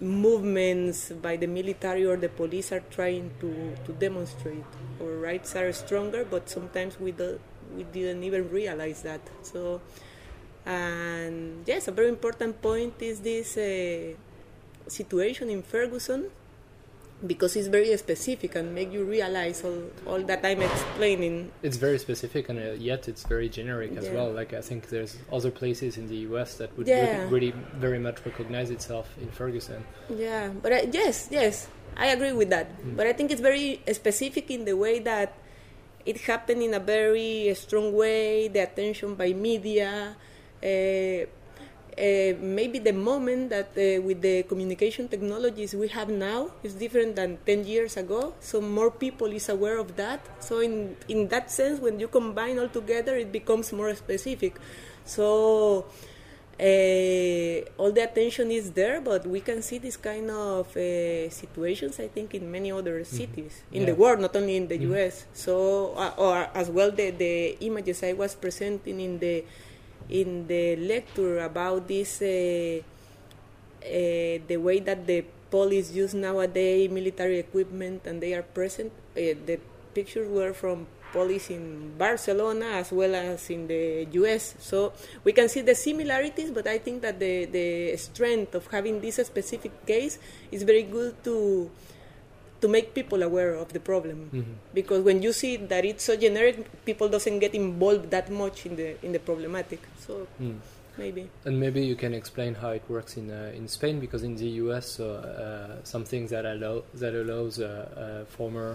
movements 0.00 1.10
by 1.22 1.36
the 1.36 1.46
military 1.46 2.04
or 2.04 2.16
the 2.16 2.28
police 2.28 2.72
are 2.72 2.82
trying 2.90 3.30
to, 3.40 3.74
to 3.86 3.92
demonstrate. 3.92 4.64
Our 5.00 5.16
rights 5.18 5.54
are 5.56 5.72
stronger 5.72 6.24
but 6.24 6.48
sometimes 6.48 6.98
we, 6.98 7.12
do, 7.12 7.38
we 7.76 7.84
didn't 7.84 8.24
even 8.24 8.50
realize 8.50 9.02
that. 9.02 9.20
So 9.42 9.80
and 10.66 11.64
yes, 11.66 11.88
a 11.88 11.92
very 11.92 12.08
important 12.08 12.62
point 12.62 12.94
is 13.00 13.20
this 13.20 13.56
uh, 13.56 14.14
situation 14.88 15.50
in 15.50 15.62
Ferguson 15.62 16.30
because 17.26 17.56
it's 17.56 17.68
very 17.68 17.96
specific 17.96 18.54
and 18.54 18.74
make 18.74 18.92
you 18.92 19.04
realize 19.04 19.64
all, 19.64 19.82
all 20.06 20.20
that 20.22 20.44
I'm 20.44 20.60
explaining. 20.60 21.50
It's 21.62 21.76
very 21.76 21.98
specific 21.98 22.48
and 22.48 22.58
uh, 22.58 22.72
yet 22.72 23.08
it's 23.08 23.24
very 23.24 23.48
generic 23.48 23.96
as 23.96 24.04
Yeah. 24.06 24.14
well. 24.14 24.30
Like 24.32 24.52
I 24.52 24.60
think 24.60 24.88
there's 24.90 25.16
other 25.32 25.50
places 25.50 25.96
in 25.96 26.08
the 26.08 26.16
U.S. 26.28 26.56
that 26.58 26.76
would 26.76 26.86
Yeah. 26.86 27.00
really, 27.28 27.52
really 27.52 27.54
very 27.78 27.98
much 27.98 28.24
recognize 28.26 28.70
itself 28.70 29.08
in 29.20 29.30
Ferguson. 29.30 29.84
Yeah, 30.10 30.48
but 30.62 30.72
I, 30.72 30.80
yes, 30.92 31.28
yes, 31.30 31.68
I 31.96 32.08
agree 32.08 32.32
with 32.32 32.50
that. 32.50 32.66
But 32.96 33.06
I 33.06 33.12
think 33.12 33.30
it's 33.30 33.40
very 33.40 33.80
specific 33.92 34.50
in 34.50 34.64
the 34.64 34.74
way 34.76 34.98
that 35.00 35.32
it 36.04 36.20
happened 36.22 36.62
in 36.62 36.74
a 36.74 36.80
very 36.80 37.54
strong 37.54 37.94
way, 37.94 38.48
the 38.48 38.60
attention 38.60 39.14
by 39.14 39.32
media. 39.32 40.16
Uh, 40.62 41.24
uh, 41.96 42.34
maybe 42.40 42.78
the 42.78 42.92
moment 42.92 43.50
that 43.50 43.68
uh, 43.78 44.02
with 44.02 44.20
the 44.20 44.42
communication 44.44 45.06
technologies 45.08 45.74
we 45.74 45.86
have 45.88 46.08
now 46.08 46.50
is 46.62 46.74
different 46.74 47.14
than 47.16 47.38
10 47.46 47.64
years 47.66 47.96
ago 47.96 48.34
so 48.40 48.60
more 48.60 48.90
people 48.90 49.28
is 49.30 49.48
aware 49.48 49.78
of 49.78 49.94
that 49.96 50.20
so 50.42 50.58
in 50.58 50.96
in 51.08 51.28
that 51.28 51.50
sense 51.50 51.78
when 51.80 52.00
you 52.00 52.08
combine 52.08 52.58
all 52.58 52.68
together 52.68 53.14
it 53.16 53.30
becomes 53.30 53.72
more 53.72 53.94
specific 53.94 54.58
so 55.04 55.86
uh, 56.60 57.60
all 57.78 57.90
the 57.90 58.00
attention 58.02 58.50
is 58.50 58.70
there, 58.72 59.00
but 59.00 59.26
we 59.26 59.40
can 59.40 59.60
see 59.60 59.78
this 59.78 59.96
kind 59.96 60.30
of 60.30 60.68
uh, 60.76 61.28
situations. 61.30 61.98
I 61.98 62.06
think 62.06 62.32
in 62.34 62.50
many 62.50 62.70
other 62.70 63.02
cities 63.04 63.62
in 63.72 63.82
Yeah. 63.82 63.86
the 63.90 63.94
world, 63.96 64.20
not 64.20 64.36
only 64.36 64.54
in 64.56 64.68
the 64.68 64.78
Mhm. 64.78 64.88
U.S. 64.94 65.26
So, 65.34 65.94
uh, 65.98 66.14
or 66.16 66.48
as 66.54 66.70
well, 66.70 66.90
the 66.92 67.10
the 67.10 67.58
images 67.60 68.02
I 68.02 68.12
was 68.14 68.34
presenting 68.38 69.00
in 69.00 69.18
the 69.18 69.42
in 70.08 70.46
the 70.46 70.76
lecture 70.76 71.40
about 71.40 71.88
this, 71.88 72.20
uh, 72.22 72.80
uh, 73.84 74.38
the 74.46 74.56
way 74.56 74.80
that 74.80 75.06
the 75.06 75.24
police 75.50 75.92
use 75.92 76.14
nowadays 76.14 76.90
military 76.90 77.38
equipment 77.38 78.06
and 78.06 78.20
they 78.20 78.34
are 78.34 78.42
present. 78.42 78.92
Uh, 79.16 79.38
the 79.46 79.58
pictures 79.94 80.28
were 80.28 80.52
from 80.52 80.86
police 81.14 81.48
in 81.48 81.94
Barcelona 81.96 82.82
as 82.82 82.90
well 82.90 83.14
as 83.14 83.48
in 83.48 83.68
the 83.70 84.06
US. 84.18 84.58
So 84.58 84.92
we 85.22 85.32
can 85.32 85.48
see 85.48 85.62
the 85.62 85.74
similarities, 85.74 86.50
but 86.50 86.66
I 86.66 86.78
think 86.78 87.02
that 87.02 87.20
the, 87.20 87.46
the 87.46 87.96
strength 87.96 88.54
of 88.54 88.66
having 88.66 89.00
this 89.00 89.16
specific 89.22 89.86
case 89.86 90.18
is 90.50 90.64
very 90.64 90.82
good 90.82 91.22
to 91.22 91.70
to 92.64 92.68
make 92.76 92.86
people 92.98 93.20
aware 93.30 93.52
of 93.62 93.68
the 93.76 93.80
problem. 93.90 94.18
Mhm. 94.32 94.54
Because 94.78 95.00
when 95.08 95.18
you 95.26 95.32
see 95.40 95.52
that 95.72 95.84
it's 95.90 96.04
so 96.10 96.14
generic, 96.26 96.56
people 96.90 97.08
doesn't 97.16 97.38
get 97.44 97.52
involved 97.54 98.06
that 98.16 98.30
much 98.42 98.58
in 98.68 98.72
the 98.80 98.88
in 99.06 99.10
the 99.16 99.22
problematic. 99.30 99.80
So 100.06 100.12
Mm. 100.40 100.58
maybe. 101.02 101.22
And 101.46 101.54
maybe 101.64 101.80
you 101.90 101.96
can 102.04 102.12
explain 102.20 102.52
how 102.62 102.70
it 102.78 102.84
works 102.96 103.12
in 103.20 103.26
uh, 103.30 103.58
in 103.60 103.64
Spain 103.76 103.96
because 104.04 104.22
in 104.30 104.34
the 104.42 104.50
U.S. 104.64 104.88
Uh, 105.00 105.04
uh, 105.06 105.84
something 105.94 106.22
that 106.32 106.44
allow 106.54 106.74
that 107.02 107.14
allows 107.22 107.54
uh, 107.60 107.66
uh, 107.68 108.24
former 108.38 108.68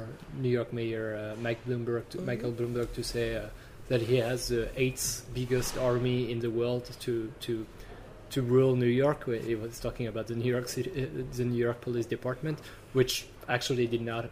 New 0.43 0.53
York 0.60 0.69
Mayor 0.79 1.08
uh, 1.15 1.22
Mike 1.46 1.62
Bloomberg 1.67 2.03
to, 2.12 2.17
Mhm. 2.17 2.25
Michael 2.29 2.53
Bloomberg 2.60 2.89
to 3.00 3.03
say 3.13 3.27
uh, 3.36 3.41
that 3.91 4.01
he 4.12 4.17
has 4.29 4.39
the 4.55 4.63
eighth 4.84 5.08
biggest 5.39 5.74
army 5.89 6.19
in 6.34 6.39
the 6.46 6.51
world 6.60 6.84
to 7.05 7.13
to 7.48 7.53
to 8.36 8.39
rule 8.55 8.74
New 8.86 8.93
York. 9.05 9.19
He 9.51 9.55
was 9.65 9.79
talking 9.86 10.05
about 10.13 10.25
the 10.31 10.36
New 10.41 10.51
York 10.55 10.67
City, 10.75 10.91
uh, 10.91 11.08
the 11.39 11.46
New 11.53 11.62
York 11.67 11.79
Police 11.88 12.08
Department, 12.17 12.58
which 13.00 13.13
actually 13.50 13.88
did 13.88 14.01
not. 14.01 14.29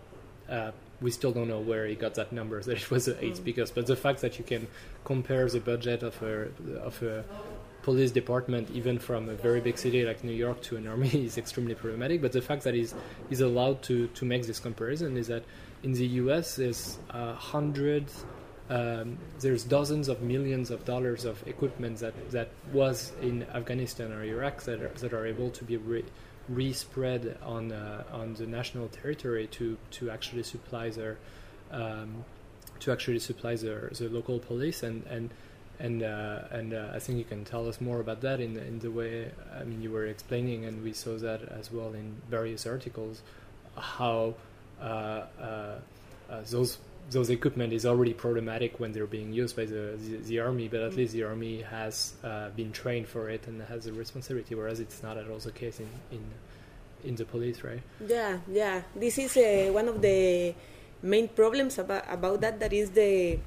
Uh, 0.50 0.72
we 1.02 1.12
still 1.12 1.32
don't 1.32 1.48
know 1.48 1.60
where 1.60 1.86
he 1.86 1.96
got 1.96 2.16
that 2.16 2.32
number 2.32 2.62
that 2.68 2.78
it 2.78 2.90
was 2.90 3.06
the 3.06 3.24
eighth 3.24 3.44
Mm. 3.44 3.76
but 3.76 3.86
the 3.86 3.96
fact 3.96 4.22
that 4.22 4.38
you 4.40 4.46
can 4.46 4.68
compare 5.04 5.48
the 5.50 5.60
budget 5.60 6.04
of 6.04 6.22
a 6.24 6.50
of 6.80 7.02
a 7.04 7.26
police 7.88 8.12
department, 8.12 8.70
even 8.74 9.00
from 9.00 9.30
a 9.30 9.34
very 9.34 9.62
big 9.62 9.78
city 9.78 10.04
like 10.04 10.22
New 10.22 10.34
York, 10.34 10.62
to 10.62 10.76
an 10.76 10.86
army 10.88 11.08
is 11.30 11.38
extremely 11.38 11.74
problematic. 11.74 12.22
But 12.22 12.34
the 12.34 12.42
fact 12.42 12.64
that 12.64 12.74
he's, 12.74 12.94
he's 13.30 13.40
allowed 13.40 13.82
to, 13.84 14.08
to 14.08 14.26
make 14.26 14.46
this 14.46 14.60
comparison 14.60 15.16
is 15.16 15.28
that 15.28 15.44
in 15.84 15.94
the 15.94 16.06
US, 16.24 16.58
there's 16.58 16.98
uh, 17.12 17.34
hundreds, 17.36 18.26
um, 18.70 19.18
there's 19.40 19.64
dozens 19.64 20.10
of 20.10 20.22
millions 20.22 20.70
of 20.70 20.84
dollars 20.84 21.24
of 21.24 21.42
equipment 21.48 22.00
that, 22.00 22.16
that 22.32 22.50
was 22.74 23.14
in 23.22 23.44
Afghanistan 23.56 24.12
or 24.12 24.22
Iraq 24.22 24.64
that 24.64 24.82
are, 24.82 24.90
that 24.90 25.14
are 25.14 25.26
able 25.26 25.50
to 25.52 25.64
be 25.64 25.78
re, 25.78 26.04
re-spread 26.50 27.38
on, 27.44 27.72
uh, 27.72 28.04
on 28.12 28.34
the 28.36 28.46
national 28.46 28.88
territory 28.88 29.48
to, 29.48 29.78
to 29.92 30.10
actually 30.10 30.44
supply 30.44 30.90
their 30.90 31.18
um, 31.72 32.24
to 32.80 32.92
actually 32.92 33.20
supply 33.20 33.56
the, 33.56 33.90
the 33.98 34.10
local 34.10 34.40
police. 34.40 34.84
And 34.84 35.04
and 35.08 35.30
and 35.80 36.02
uh, 36.02 36.42
and 36.52 36.74
uh, 36.74 36.92
I 36.94 37.00
think 37.00 37.18
you 37.20 37.24
can 37.24 37.46
tell 37.46 37.68
us 37.68 37.80
more 37.80 38.00
about 38.00 38.22
that 38.22 38.40
in 38.40 38.58
in 38.58 38.80
the 38.80 38.92
way 38.92 39.32
I 39.54 39.64
mean 39.64 39.82
you 39.82 39.92
were 39.92 40.06
explaining, 40.06 40.66
and 40.66 40.84
we 40.84 40.94
saw 40.94 41.18
that 41.18 41.42
as 41.44 41.72
well 41.72 41.94
in 41.94 42.22
various 42.30 42.66
articles, 42.66 43.22
how 43.76 44.36
uh, 44.82 44.84
uh, 44.84 45.80
uh, 46.30 46.42
those 46.50 46.78
those 47.10 47.30
equipment 47.30 47.72
is 47.74 47.86
already 47.86 48.14
problematic 48.14 48.80
when 48.80 48.92
they're 48.92 49.08
being 49.08 49.32
used 49.32 49.56
by 49.56 49.66
the 49.66 49.98
the, 49.98 50.18
the 50.30 50.40
army, 50.40 50.68
but 50.68 50.82
at 50.82 50.92
Mm. 50.92 50.98
least 50.98 51.14
the 51.14 51.24
army 51.24 51.62
has 51.62 52.14
uh, 52.24 52.50
been 52.50 52.72
trained 52.72 53.08
for 53.08 53.30
it 53.30 53.48
and 53.48 53.62
has 53.64 53.88
a 53.88 53.94
responsibility, 53.94 54.56
whereas 54.56 54.80
it's 54.80 55.02
not 55.04 55.18
at 55.18 55.30
all 55.30 55.40
the 55.40 55.52
case 55.52 55.80
in 55.80 55.90
in 56.12 56.24
in 57.04 57.16
the 57.16 57.26
police, 57.26 57.64
right? 57.64 57.82
Yeah, 58.00 58.40
yeah. 58.52 58.82
This 58.96 59.18
is 59.18 59.38
uh, 59.38 59.70
one 59.72 59.88
of 59.88 60.02
the 60.02 60.54
main 61.02 61.28
problems 61.30 61.78
about 61.80 62.04
about 62.10 62.42
that. 62.42 62.60
That 62.60 62.74
is 62.74 62.92
the 62.92 63.40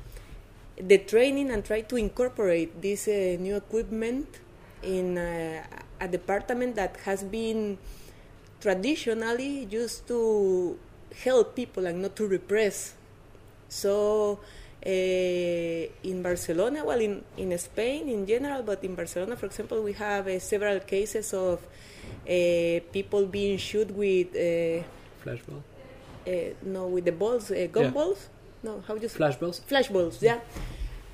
the 0.76 0.98
training 0.98 1.50
and 1.50 1.64
try 1.64 1.82
to 1.82 1.96
incorporate 1.96 2.80
this 2.80 3.08
uh, 3.08 3.36
new 3.38 3.56
equipment 3.56 4.26
in 4.82 5.18
uh, 5.18 5.62
a 6.00 6.08
department 6.08 6.74
that 6.76 6.96
has 7.04 7.22
been 7.22 7.76
traditionally 8.60 9.64
used 9.70 10.06
to 10.08 10.78
help 11.24 11.54
people 11.54 11.86
and 11.86 12.02
not 12.02 12.16
to 12.16 12.26
repress. 12.26 12.94
So. 13.70 14.40
Uh, 14.80 14.88
in 16.10 16.22
Barcelona, 16.22 16.82
well, 16.82 16.98
in, 16.98 17.22
in 17.36 17.52
Spain 17.58 18.08
in 18.08 18.26
general, 18.26 18.62
but 18.62 18.82
in 18.82 18.94
Barcelona, 18.94 19.36
for 19.36 19.44
example, 19.44 19.82
we 19.82 19.92
have 19.92 20.26
uh, 20.26 20.38
several 20.40 20.80
cases 20.80 21.34
of 21.34 21.58
uh, 21.60 22.80
people 22.90 23.26
being 23.26 23.58
shot 23.58 23.90
with 23.90 24.28
uh, 24.34 24.82
Flashball, 25.22 25.60
uh, 26.26 26.54
no 26.62 26.86
with 26.86 27.04
the 27.04 27.12
balls, 27.12 27.50
uh, 27.50 27.68
gun 27.70 27.84
Yeah. 27.84 27.90
balls. 27.90 28.30
No, 28.62 28.82
how 28.88 28.94
do 28.96 29.02
you 29.02 29.08
say? 29.10 29.18
flashballs. 29.18 29.60
Flash 29.64 29.88
balls, 29.88 30.22
yeah. 30.22 30.40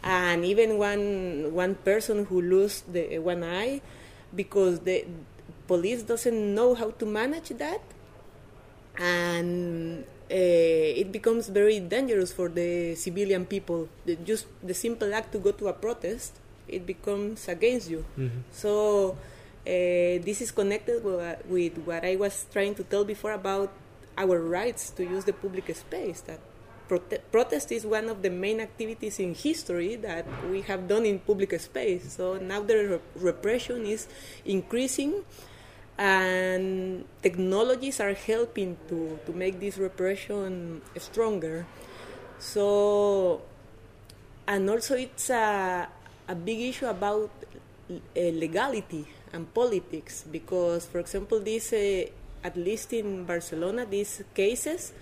And 0.05 0.45
even 0.45 0.79
one 0.79 1.53
one 1.53 1.75
person 1.75 2.25
who 2.27 2.41
lost 2.43 2.93
the 2.93 3.19
one 3.19 3.43
eye 3.43 3.81
because 4.33 4.79
the 4.87 5.07
police 5.67 6.03
doesn't 6.05 6.55
know 6.55 6.77
how 6.77 6.91
to 6.93 7.05
manage 7.05 7.49
that, 7.59 7.81
and 8.99 10.05
uh, 10.30 11.00
it 11.02 11.12
becomes 11.12 11.49
very 11.49 11.78
dangerous 11.80 12.33
for 12.33 12.49
the 12.49 12.95
civilian 12.95 13.47
people. 13.47 13.88
The, 14.04 14.16
just 14.16 14.47
the 14.62 14.75
simple 14.75 15.12
act 15.14 15.33
to 15.33 15.38
go 15.38 15.52
to 15.52 15.68
a 15.68 15.73
protest, 15.73 16.35
it 16.66 16.87
becomes 16.87 17.49
against 17.49 17.90
you. 17.90 18.04
Mm-hmm. 18.18 18.40
So 18.50 19.16
uh, 19.66 20.18
this 20.23 20.40
is 20.40 20.50
connected 20.50 21.04
with, 21.04 21.47
with 21.47 21.78
what 21.78 22.04
I 22.04 22.16
was 22.16 22.47
trying 22.52 22.75
to 22.75 22.85
tell 22.85 23.04
before 23.04 23.33
about 23.33 23.73
our 24.18 24.40
rights 24.40 24.90
to 24.90 25.04
use 25.04 25.25
the 25.25 25.33
public 25.33 25.75
space. 25.76 26.23
That 26.23 26.40
prote- 26.88 27.21
protest 27.30 27.71
is 27.71 27.87
one 27.87 28.09
of 28.09 28.23
the 28.23 28.30
main 28.30 28.61
activities 28.61 29.21
in 29.21 29.35
history 29.35 29.97
that 29.97 30.26
we 30.50 30.62
have 30.62 30.88
done 30.88 31.04
in 31.04 31.21
public 31.21 31.59
space. 31.61 32.14
So 32.14 32.38
now 32.38 32.62
the 32.62 32.75
re- 32.75 33.00
repression 33.14 33.87
is 33.87 34.09
increasing, 34.45 35.25
and 35.99 37.05
technologies 37.23 38.00
are 38.00 38.15
helping 38.15 38.76
to, 38.88 39.19
to 39.25 39.33
make 39.33 39.61
this 39.61 39.79
repression 39.79 40.83
stronger. 40.99 41.67
So, 42.38 43.43
and 44.47 44.69
also 44.69 44.95
it's 44.95 45.31
a, 45.31 45.88
a 46.29 46.35
big 46.35 46.61
issue 46.61 46.87
about 46.87 47.31
uh, 47.91 47.97
legality 48.15 49.07
and 49.33 49.53
politics 49.55 50.25
because, 50.31 50.87
for 50.87 50.99
example, 50.99 51.41
this, 51.41 51.73
uh, 51.73 52.05
at 52.45 52.57
least 52.57 52.93
in 52.93 53.25
Barcelona, 53.25 53.87
these 53.87 54.23
cases 54.35 54.93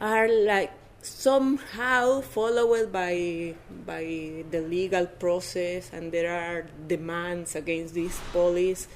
are 0.00 0.28
like 0.28 0.72
somehow 1.02 2.20
followed 2.20 2.90
by 2.90 3.54
by 3.86 4.02
the 4.50 4.60
legal 4.60 5.06
process, 5.06 5.90
and 5.92 6.10
there 6.10 6.34
are 6.34 6.66
demands 6.88 7.54
against 7.54 7.94
this 7.94 8.18
police, 8.32 8.88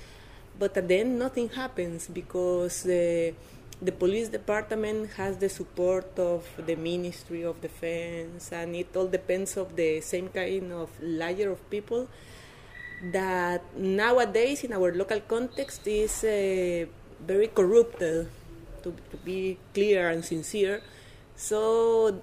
but 0.61 0.76
then 0.76 1.19
nothing 1.19 1.49
happens 1.49 2.07
because 2.07 2.85
the 2.85 3.33
the 3.81 3.93
police 3.93 4.29
department 4.29 5.09
has 5.17 5.38
the 5.38 5.49
support 5.49 6.12
of 6.21 6.45
the 6.61 6.76
Ministry 6.76 7.43
of 7.43 7.64
Defense, 7.64 8.52
and 8.52 8.76
it 8.76 8.95
all 8.95 9.09
depends 9.09 9.57
of 9.57 9.75
the 9.75 10.02
same 10.05 10.29
kind 10.29 10.71
of 10.71 10.90
layer 11.00 11.50
of 11.50 11.64
people 11.73 12.07
that 13.12 13.64
nowadays 13.75 14.62
in 14.64 14.76
our 14.76 14.93
local 14.93 15.21
context 15.25 15.87
is 15.88 16.23
uh, 16.25 16.85
very 17.25 17.49
corrupted, 17.49 18.29
to, 18.83 18.93
to 19.11 19.17
be 19.25 19.57
clear 19.73 20.11
and 20.11 20.23
sincere. 20.23 20.83
So 21.37 22.21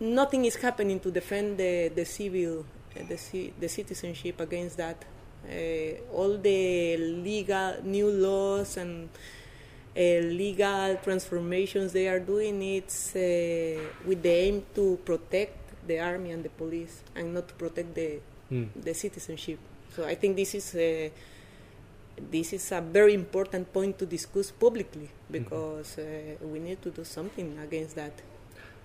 nothing 0.00 0.46
is 0.46 0.56
happening 0.56 1.00
to 1.00 1.10
defend 1.10 1.58
the, 1.58 1.92
the 1.94 2.06
civil, 2.06 2.64
the, 2.96 3.52
the 3.60 3.68
citizenship 3.68 4.40
against 4.40 4.78
that. 4.78 5.04
Uh, 5.44 6.16
all 6.16 6.38
the 6.38 6.96
legal 6.96 7.82
new 7.82 8.08
laws 8.08 8.76
and 8.76 9.08
uh, 9.96 10.00
legal 10.00 10.96
transformations 11.02 11.92
they 11.92 12.06
are 12.08 12.20
doing 12.20 12.62
it's 12.62 13.14
uh, 13.16 13.78
with 14.06 14.22
the 14.22 14.30
aim 14.30 14.64
to 14.74 14.98
protect 15.04 15.58
the 15.86 15.98
army 15.98 16.30
and 16.30 16.44
the 16.44 16.48
police 16.48 17.02
and 17.16 17.34
not 17.34 17.48
to 17.48 17.54
protect 17.54 17.94
the 17.94 18.20
Mm. 18.52 18.68
the 18.84 18.92
citizenship. 18.92 19.58
So 19.96 20.04
I 20.04 20.14
think 20.14 20.36
this 20.36 20.54
is 20.54 20.74
a, 20.74 21.10
this 22.30 22.52
is 22.52 22.70
a 22.72 22.82
very 22.82 23.14
important 23.14 23.72
point 23.72 23.98
to 23.98 24.06
discuss 24.06 24.50
publicly 24.50 25.08
because 25.30 25.96
uh, 25.98 26.04
we 26.42 26.58
need 26.58 26.82
to 26.82 26.90
do 26.90 27.04
something 27.04 27.58
against 27.58 27.94
that. 27.96 28.12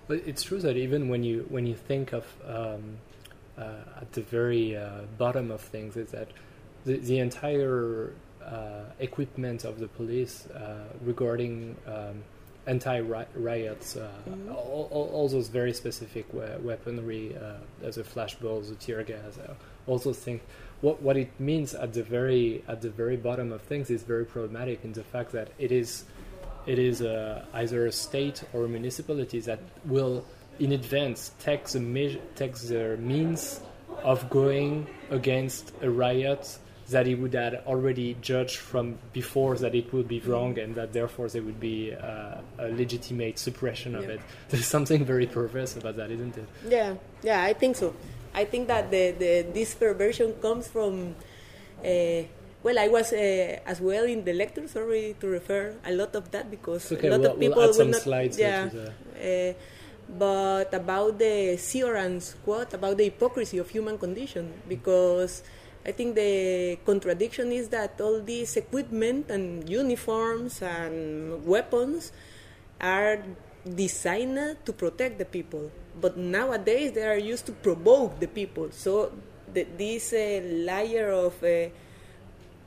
But 0.06 0.22
it's 0.26 0.42
true 0.42 0.60
that 0.60 0.76
even 0.76 1.08
when 1.10 1.22
you 1.22 1.46
when 1.50 1.66
you 1.66 1.74
think 1.74 2.14
of 2.14 2.24
um, 2.46 2.96
uh, 3.58 4.00
at 4.00 4.12
the 4.12 4.22
very 4.22 4.74
uh, 4.74 5.02
bottom 5.18 5.50
of 5.50 5.60
things, 5.60 5.96
is 5.96 6.12
that 6.12 6.28
the, 6.88 6.96
the 7.10 7.18
entire 7.18 8.12
uh, 8.44 8.84
equipment 8.98 9.64
of 9.64 9.78
the 9.78 9.88
police 9.88 10.46
uh, 10.46 10.84
regarding 11.04 11.76
um, 11.86 12.16
anti-riots, 12.66 13.96
uh, 13.96 14.08
Mhm. 14.28 14.54
all, 14.54 14.88
all, 14.90 15.08
all 15.14 15.28
those 15.28 15.48
very 15.48 15.72
specific 15.82 16.24
we- 16.32 16.58
weaponry, 16.68 17.24
uh, 17.36 17.86
as 17.88 17.96
a 17.98 18.02
flashballs, 18.12 18.68
the 18.68 18.74
tear 18.84 19.02
gas, 19.02 19.32
uh, 19.38 19.54
all 19.86 19.98
those 19.98 20.18
things. 20.26 20.40
What 20.80 20.96
what 21.06 21.16
it 21.16 21.30
means 21.50 21.74
at 21.74 21.90
the 21.92 22.04
very 22.18 22.62
at 22.72 22.78
the 22.86 22.90
very 23.02 23.16
bottom 23.28 23.48
of 23.56 23.60
things 23.70 23.90
is 23.96 24.02
very 24.14 24.24
problematic 24.34 24.78
in 24.84 24.92
the 24.92 25.02
fact 25.14 25.32
that 25.32 25.48
it 25.58 25.72
is 25.72 25.90
it 26.72 26.78
is 26.78 26.96
uh, 27.02 27.44
either 27.60 27.80
a 27.86 27.92
state 28.06 28.38
or 28.54 28.60
a 28.68 28.68
municipality 28.68 29.40
that 29.48 29.60
will 29.94 30.16
in 30.64 30.70
advance 30.80 31.20
take 31.46 31.64
the 31.74 31.80
take 32.40 32.54
the 32.72 32.96
means 33.14 33.60
of 34.12 34.18
going 34.30 34.86
against 35.10 35.64
a 35.82 35.90
riot 35.90 36.44
that 36.90 37.06
he 37.06 37.14
would 37.14 37.34
have 37.34 37.54
already 37.66 38.16
judged 38.22 38.56
from 38.56 38.96
before 39.12 39.56
that 39.58 39.74
it 39.74 39.92
would 39.92 40.08
be 40.08 40.20
wrong 40.20 40.58
and 40.58 40.74
that 40.74 40.92
therefore 40.92 41.28
there 41.28 41.42
would 41.42 41.60
be 41.60 41.92
uh, 41.92 42.36
a 42.58 42.68
legitimate 42.68 43.38
suppression 43.38 43.94
of 43.94 44.04
Yeah. 44.04 44.14
it. 44.14 44.20
There's 44.48 44.66
something 44.66 45.04
very 45.04 45.26
perverse 45.26 45.76
about 45.76 45.96
that, 45.96 46.10
isn't 46.10 46.36
it? 46.38 46.48
Yeah, 46.68 46.94
yeah, 47.22 47.42
I 47.42 47.52
think 47.52 47.76
so. 47.76 47.94
I 48.34 48.44
think 48.46 48.68
that 48.68 48.90
the, 48.90 49.12
the 49.12 49.46
this 49.52 49.74
perversion 49.74 50.32
comes 50.40 50.68
from. 50.68 51.14
Uh, 51.84 52.22
well, 52.62 52.78
I 52.78 52.88
was 52.88 53.12
uh, 53.12 53.60
as 53.66 53.80
well 53.80 54.04
in 54.04 54.24
the 54.24 54.32
lecture. 54.32 54.66
Sorry 54.68 55.14
to 55.20 55.26
refer 55.28 55.74
a 55.84 55.92
lot 55.92 56.14
of 56.16 56.30
that 56.32 56.50
because 56.50 56.90
Okay, 56.92 57.08
a 57.08 57.10
lot 57.12 57.20
we'll, 57.20 57.32
of 57.32 57.40
people 57.40 57.58
we'll 57.62 57.76
will 57.78 57.86
not. 57.86 58.00
slides. 58.02 58.38
yeah, 58.38 58.68
the- 58.68 58.92
uh, 59.18 59.52
but 60.18 60.72
about 60.72 61.18
the 61.18 61.56
Cioran's 61.58 62.34
quote 62.44 62.72
about 62.72 62.96
the 62.96 63.04
hypocrisy 63.04 63.58
of 63.58 63.68
human 63.68 63.98
condition 63.98 64.52
because 64.68 65.42
I 65.88 65.92
think 65.92 66.16
the 66.16 66.76
contradiction 66.84 67.50
is 67.50 67.70
that 67.70 67.98
all 67.98 68.20
this 68.20 68.58
equipment 68.58 69.30
and 69.30 69.64
uniforms 69.64 70.60
and 70.60 71.46
weapons 71.46 72.12
are 72.78 73.24
designed 73.64 74.58
to 74.66 74.72
protect 74.74 75.16
the 75.18 75.24
people, 75.24 75.72
but 75.98 76.18
nowadays 76.18 76.92
they 76.92 77.06
are 77.08 77.16
used 77.16 77.46
to 77.46 77.52
provoke 77.52 78.20
the 78.20 78.28
people. 78.28 78.68
So 78.70 79.12
the, 79.50 79.64
this 79.78 80.12
uh, 80.12 80.44
layer 80.44 81.08
of 81.08 81.42
uh, 81.42 81.72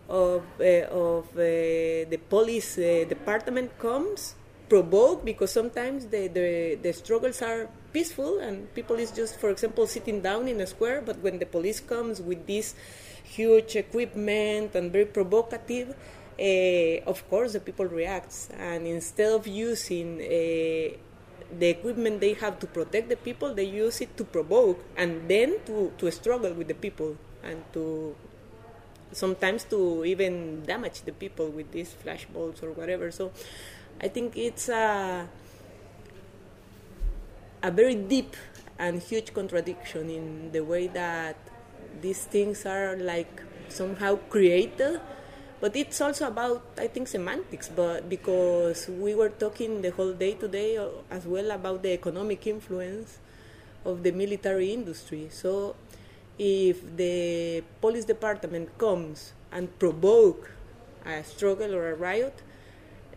of 0.10 0.42
uh, 0.60 0.90
of 0.90 1.30
uh, 1.38 2.10
the 2.10 2.20
police 2.28 2.80
uh, 2.80 3.06
department 3.08 3.78
comes 3.78 4.34
provoked 4.68 5.26
because 5.26 5.52
sometimes 5.52 6.08
the, 6.08 6.28
the 6.28 6.80
the 6.82 6.92
struggles 6.92 7.42
are 7.44 7.70
peaceful 7.94 8.40
and 8.40 8.74
people 8.74 8.96
is 8.96 9.12
just 9.12 9.38
for 9.38 9.50
example 9.52 9.86
sitting 9.86 10.22
down 10.22 10.48
in 10.48 10.60
a 10.62 10.66
square 10.66 11.04
but 11.06 11.20
when 11.20 11.40
the 11.40 11.46
police 11.46 11.80
comes 11.82 12.22
with 12.22 12.48
this 12.48 12.74
huge 13.38 13.76
equipment 13.76 14.76
and 14.76 14.92
very 14.92 15.06
provocative 15.06 15.96
uh, 16.40 17.12
of 17.12 17.18
course 17.30 17.54
the 17.54 17.60
people 17.60 17.86
reacts 17.86 18.50
and 18.58 18.88
instead 18.88 19.32
of 19.32 19.48
using 19.48 20.20
uh, 20.20 20.98
the 21.60 21.68
equipment 21.78 22.20
they 22.20 22.34
have 22.34 22.60
to 22.60 22.68
protect 22.68 23.10
the 23.10 23.16
people 23.16 23.54
they 23.54 23.70
use 23.86 24.02
it 24.02 24.16
to 24.18 24.24
provoke 24.24 24.80
and 24.98 25.30
then 25.30 25.60
to, 25.66 25.92
to 25.98 26.10
struggle 26.12 26.54
with 26.54 26.68
the 26.68 26.74
people 26.74 27.16
and 27.44 27.64
to 27.74 28.16
sometimes 29.12 29.64
to 29.66 30.04
even 30.06 30.64
damage 30.64 31.02
the 31.02 31.12
people 31.12 31.50
with 31.50 31.72
these 31.72 31.96
flashballs 32.04 32.64
or 32.64 32.72
whatever. 32.72 33.12
So 33.12 33.32
I 34.02 34.08
think 34.08 34.38
it's 34.38 34.70
a, 34.70 35.28
a 37.62 37.72
very 37.72 37.96
deep 37.96 38.36
and 38.80 39.02
huge 39.02 39.34
contradiction 39.34 40.10
in 40.10 40.52
the 40.52 40.62
way 40.62 40.88
that 40.88 41.36
these 42.02 42.24
things 42.26 42.66
are 42.66 42.96
like 42.98 43.42
somehow 43.70 44.16
created. 44.30 45.00
But 45.60 45.76
it's 45.76 46.02
also 46.02 46.28
about, 46.28 46.64
I 46.78 46.88
think, 46.88 47.08
semantics. 47.08 47.70
But 47.70 48.10
because 48.10 48.88
we 48.90 49.14
were 49.14 49.30
talking 49.30 49.82
the 49.82 49.92
whole 49.92 50.14
day 50.14 50.34
today 50.34 50.78
uh, 50.78 50.88
as 51.12 51.26
well 51.28 51.52
about 51.52 51.84
the 51.84 51.94
economic 51.94 52.48
influence 52.48 53.20
of 53.86 54.02
the 54.02 54.12
military 54.12 54.74
industry. 54.74 55.30
So 55.32 55.76
if 56.40 56.82
the 56.98 57.64
police 57.80 58.06
department 58.06 58.76
comes 58.78 59.34
and 59.52 59.70
provoke 59.78 60.50
a 61.06 61.24
struggle 61.24 61.76
or 61.76 61.92
a 61.92 61.96
riot, 61.96 62.42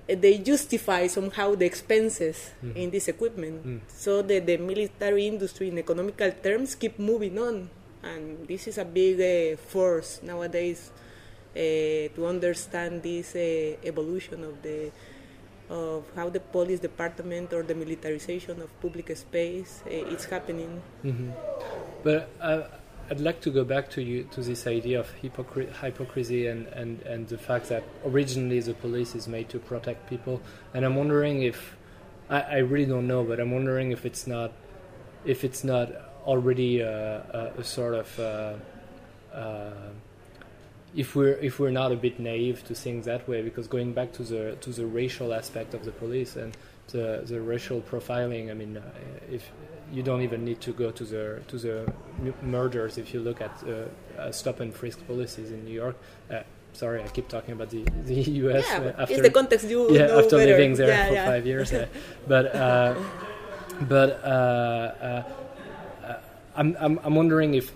eh, 0.08 0.14
they 0.14 0.36
justify 0.38 1.06
somehow 1.06 1.54
the 1.54 1.64
expenses 1.64 2.52
Mhm. 2.62 2.76
in 2.76 2.90
this 2.90 3.08
equipment. 3.08 3.64
Mm. 3.64 3.80
So 3.88 4.20
that 4.20 4.44
the 4.44 4.56
military 4.58 5.26
industry, 5.26 5.68
in 5.68 5.78
economical 5.78 6.30
terms, 6.42 6.74
keep 6.74 6.98
moving 6.98 7.38
on, 7.38 7.70
and 8.04 8.46
this 8.46 8.66
is 8.66 8.78
a 8.78 8.84
big 8.84 9.20
uh, 9.20 9.56
force 9.56 10.20
nowadays 10.22 10.90
uh, 11.56 11.58
to 12.14 12.26
understand 12.26 13.02
this 13.02 13.34
uh, 13.34 13.76
evolution 13.84 14.44
of 14.44 14.62
the 14.62 14.90
of 15.70 16.04
how 16.14 16.28
the 16.28 16.40
police 16.40 16.78
department 16.80 17.52
or 17.52 17.62
the 17.62 17.74
militarization 17.74 18.60
of 18.60 18.68
public 18.82 19.16
space 19.16 19.82
uh, 19.86 19.90
is 19.90 20.24
happening. 20.26 20.82
hmm 21.02 21.30
But 22.02 22.28
uh, 22.40 22.64
I'd 23.10 23.20
like 23.20 23.40
to 23.42 23.50
go 23.50 23.64
back 23.64 23.90
to 23.90 24.02
you 24.02 24.24
to 24.32 24.42
this 24.42 24.66
idea 24.66 25.00
of 25.00 25.08
hypocri- 25.22 25.72
hypocrisy 25.80 26.46
and, 26.48 26.66
and, 26.68 27.00
and 27.02 27.28
the 27.28 27.38
fact 27.38 27.68
that 27.68 27.82
originally 28.04 28.60
the 28.60 28.74
police 28.74 29.14
is 29.14 29.26
made 29.26 29.48
to 29.50 29.58
protect 29.58 30.08
people. 30.08 30.42
And 30.74 30.84
I'm 30.84 30.96
wondering 30.96 31.42
if 31.42 31.76
I, 32.28 32.40
I 32.40 32.58
really 32.58 32.86
don't 32.86 33.06
know, 33.06 33.24
but 33.24 33.40
I'm 33.40 33.50
wondering 33.50 33.90
if 33.90 34.04
it's 34.04 34.26
not 34.26 34.52
if 35.24 35.42
it's 35.42 35.64
not 35.64 35.88
already 36.24 36.82
uh, 36.82 36.88
a, 36.88 37.52
a 37.58 37.64
sort 37.64 37.94
of 37.94 38.18
uh, 38.20 38.54
uh, 39.34 39.70
if 40.94 41.16
we're 41.16 41.34
if 41.38 41.58
we're 41.58 41.70
not 41.70 41.90
a 41.92 41.96
bit 41.96 42.20
naive 42.20 42.64
to 42.64 42.74
think 42.74 43.04
that 43.04 43.26
way, 43.28 43.42
because 43.42 43.66
going 43.66 43.92
back 43.92 44.12
to 44.12 44.22
the 44.22 44.56
to 44.60 44.70
the 44.70 44.86
racial 44.86 45.34
aspect 45.34 45.74
of 45.74 45.84
the 45.84 45.90
police 45.92 46.36
and 46.36 46.56
the 46.88 47.22
the 47.26 47.40
racial 47.40 47.80
profiling, 47.80 48.50
I 48.50 48.54
mean, 48.54 48.76
uh, 48.76 48.82
if 49.30 49.50
you 49.92 50.02
don't 50.02 50.22
even 50.22 50.44
need 50.44 50.60
to 50.62 50.72
go 50.72 50.90
to 50.92 51.04
the 51.04 51.42
to 51.48 51.58
the 51.58 51.92
murders, 52.42 52.96
if 52.98 53.12
you 53.12 53.20
look 53.20 53.40
at 53.40 53.62
uh, 53.66 54.20
uh, 54.20 54.30
stop 54.30 54.60
and 54.60 54.72
frisk 54.74 55.04
policies 55.06 55.50
in 55.50 55.64
New 55.64 55.74
York. 55.74 55.96
Uh, 56.30 56.42
sorry, 56.72 57.02
I 57.02 57.08
keep 57.08 57.28
talking 57.28 57.52
about 57.52 57.70
the 57.70 57.84
the 58.04 58.14
U.S. 58.44 58.64
Yeah, 58.68 58.78
uh, 58.78 59.02
after 59.02 59.14
it's 59.14 59.22
the 59.22 59.30
context 59.30 59.66
you 59.68 59.90
yeah 59.90 60.06
know 60.06 60.18
after 60.20 60.36
better. 60.36 60.46
living 60.52 60.74
there 60.74 60.88
Yeah, 60.88 61.08
for 61.08 61.14
yeah. 61.14 61.24
five 61.24 61.46
years, 61.46 61.72
uh, 61.72 61.86
but 62.26 62.54
uh, 62.54 62.94
but 63.80 64.20
uh, 64.22 64.26
uh, 64.28 65.22
uh, 65.26 65.43
I'm, 66.56 66.76
I'm 66.80 66.98
I'm 67.04 67.14
wondering 67.14 67.54
if 67.54 67.72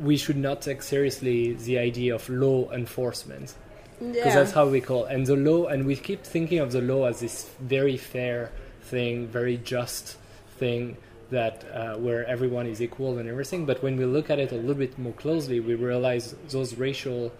we 0.00 0.16
should 0.16 0.36
not 0.36 0.62
take 0.62 0.82
seriously 0.82 1.54
the 1.54 1.78
idea 1.78 2.14
of 2.14 2.28
law 2.28 2.70
enforcement 2.72 3.54
because 3.98 4.16
Yeah. 4.16 4.34
that's 4.34 4.52
how 4.52 4.66
we 4.68 4.80
call 4.80 5.04
it. 5.04 5.14
and 5.14 5.26
the 5.26 5.36
law 5.36 5.66
and 5.66 5.84
we 5.86 5.94
keep 5.96 6.22
thinking 6.24 6.58
of 6.58 6.72
the 6.72 6.80
law 6.80 7.06
as 7.06 7.20
this 7.20 7.48
very 7.60 7.96
fair 7.98 8.50
thing 8.82 9.26
very 9.26 9.56
just 9.58 10.16
thing 10.58 10.96
that 11.30 11.64
uh, 11.72 11.96
where 11.96 12.26
everyone 12.26 12.66
is 12.66 12.80
equal 12.80 13.18
and 13.18 13.28
everything 13.28 13.66
but 13.66 13.82
when 13.82 13.96
we 13.96 14.04
look 14.06 14.30
at 14.30 14.38
it 14.38 14.52
a 14.52 14.56
little 14.56 14.74
bit 14.86 14.98
more 14.98 15.12
closely 15.12 15.60
we 15.60 15.74
realize 15.74 16.34
those 16.48 16.74
racial 16.76 17.30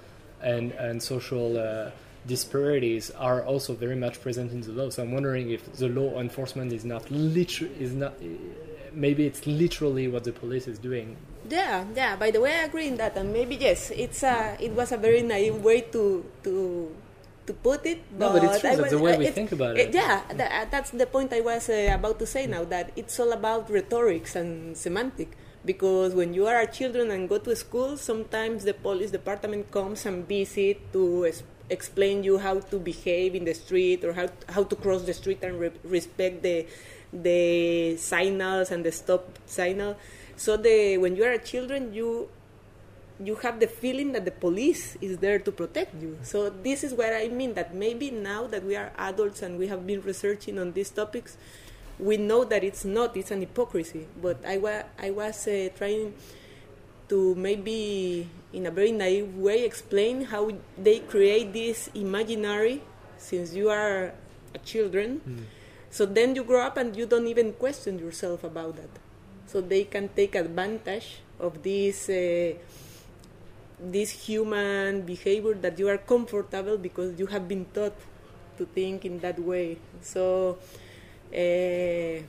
and 0.43 0.73
and 0.73 1.03
social 1.03 1.57
uh, 1.59 1.91
disparities 2.27 3.11
are 3.13 3.43
also 3.45 3.75
very 3.75 3.97
much 3.97 4.21
present 4.21 4.53
in 4.53 4.61
the 4.61 4.73
law 4.73 4.89
so 4.91 5.03
i'm 5.03 5.13
wondering 5.13 5.51
if 5.51 5.63
the 5.83 5.89
law 5.89 6.21
enforcement 6.21 6.73
is 6.73 6.85
not 6.85 7.11
literally 7.11 7.75
is 7.81 7.93
not 7.95 8.13
maybe 8.95 9.27
it's 9.27 9.47
literally 9.47 10.09
what 10.09 10.25
the 10.25 10.33
police 10.33 10.67
is 10.67 10.79
doing 10.79 11.17
Yeah, 11.51 11.85
yeah. 11.97 12.15
By 12.17 12.31
the 12.31 12.39
way, 12.41 12.53
I 12.55 12.63
agree 12.71 12.87
in 12.87 12.97
that, 13.03 13.17
and 13.17 13.33
maybe 13.33 13.57
yes, 13.57 13.91
it's 13.91 14.23
a 14.23 14.55
it 14.61 14.73
was 14.77 14.93
a 14.93 15.01
very 15.01 15.23
naive 15.23 15.59
way 15.65 15.81
to 15.91 16.23
to 16.47 16.55
to 17.49 17.53
put 17.67 17.83
it. 17.87 17.99
No, 18.15 18.31
but 18.33 18.45
it's 18.45 18.61
true, 18.61 18.71
that's 18.71 18.83
was- 18.83 18.93
the 18.95 19.03
way 19.03 19.15
uh, 19.17 19.19
we 19.19 19.27
think 19.33 19.51
about 19.51 19.75
it. 19.81 19.91
Yeah, 19.91 20.21
that, 20.39 20.51
uh, 20.53 20.67
that's 20.71 20.91
the 20.95 21.07
point 21.07 21.33
I 21.33 21.41
was 21.41 21.69
uh, 21.69 21.91
about 21.99 22.19
to 22.23 22.27
say 22.27 22.47
now. 22.47 22.63
That 22.65 22.93
it's 22.95 23.19
all 23.19 23.33
about 23.33 23.67
rhetorics 23.71 24.37
and 24.37 24.77
semantic. 24.77 25.35
Because 25.65 26.15
when 26.15 26.33
you 26.33 26.47
are 26.47 26.61
a 26.61 26.67
children 26.71 27.11
and 27.11 27.29
go 27.29 27.37
to 27.37 27.53
school, 27.57 27.97
sometimes 27.97 28.65
the 28.65 28.73
police 28.73 29.11
department 29.11 29.69
comes 29.73 30.07
and 30.07 30.25
visit 30.29 30.79
to 30.93 31.29
explain 31.69 32.25
you 32.25 32.39
how 32.39 32.61
to 32.61 32.79
behave 32.79 33.35
in 33.35 33.45
the 33.45 33.55
street 33.55 34.05
or 34.05 34.13
how 34.13 34.29
how 34.49 34.63
to 34.65 34.77
cross 34.77 35.03
the 35.03 35.15
street 35.15 35.41
and 35.43 35.61
re- 35.61 35.81
respect 35.85 36.43
the 36.43 36.67
the 37.13 37.97
signals 37.97 38.71
and 38.71 38.85
the 38.85 38.93
stop 38.93 39.39
signal. 39.47 39.97
So 40.37 40.57
the 40.57 40.99
when 40.99 41.17
you 41.17 41.25
are 41.25 41.33
a 41.33 41.39
children, 41.39 41.93
you 41.95 42.29
you 43.23 43.35
have 43.37 43.61
the 43.61 43.67
feeling 43.67 44.13
that 44.13 44.25
the 44.25 44.31
police 44.31 44.97
is 45.01 45.19
there 45.19 45.39
to 45.39 45.53
protect 45.53 46.01
you. 46.01 46.19
So 46.23 46.49
this 46.49 46.83
is 46.83 46.95
what 46.95 47.13
I 47.13 47.29
mean 47.29 47.55
that 47.55 47.75
maybe 47.75 48.11
now 48.11 48.47
that 48.47 48.65
we 48.65 48.77
are 48.77 48.93
adults 48.97 49.43
and 49.43 49.59
we 49.59 49.67
have 49.69 49.87
been 49.87 50.01
researching 50.01 50.59
on 50.59 50.73
these 50.73 50.89
topics, 50.91 51.37
we 51.99 52.17
know 52.17 52.45
that 52.45 52.65
it's 52.65 52.85
not. 52.85 53.17
It's 53.17 53.31
an 53.31 53.41
hypocrisy. 53.41 54.07
But 54.23 54.39
I 54.47 54.57
wa- 54.57 54.85
I 54.99 55.11
was 55.11 55.47
uh, 55.47 55.69
trying 55.77 56.15
to 57.09 57.35
maybe 57.35 58.29
in 58.53 58.67
a 58.67 58.71
very 58.71 58.93
naive 58.93 59.37
way 59.37 59.65
explain 59.65 60.25
how 60.25 60.51
they 60.79 61.01
create 61.01 61.53
this 61.53 61.91
imaginary 61.95 62.83
since 63.19 63.55
you 63.55 63.69
are 63.69 64.15
a 64.55 64.59
children. 64.65 65.21
So 65.91 66.07
then 66.07 66.35
you 66.37 66.45
grow 66.45 66.61
up 66.63 66.77
and 66.77 66.97
you 66.97 67.07
don't 67.07 67.27
even 67.27 67.53
question 67.55 67.99
yourself 67.99 68.45
about 68.45 68.77
that. 68.77 68.91
So 69.47 69.61
they 69.61 69.85
can 69.85 70.09
take 70.15 70.35
advantage 70.37 71.19
of 71.41 71.63
this 71.63 72.09
uh, 72.09 72.55
this 73.81 74.11
human 74.11 75.03
behavior 75.03 75.55
that 75.55 75.79
you 75.79 75.89
are 75.89 75.99
comfortable 75.99 76.77
because 76.79 77.19
you 77.19 77.27
have 77.27 77.49
been 77.49 77.65
taught 77.75 77.97
to 78.59 78.67
think 78.67 79.05
in 79.05 79.19
that 79.21 79.39
way. 79.39 79.79
So 80.03 80.59
uh, 81.33 82.23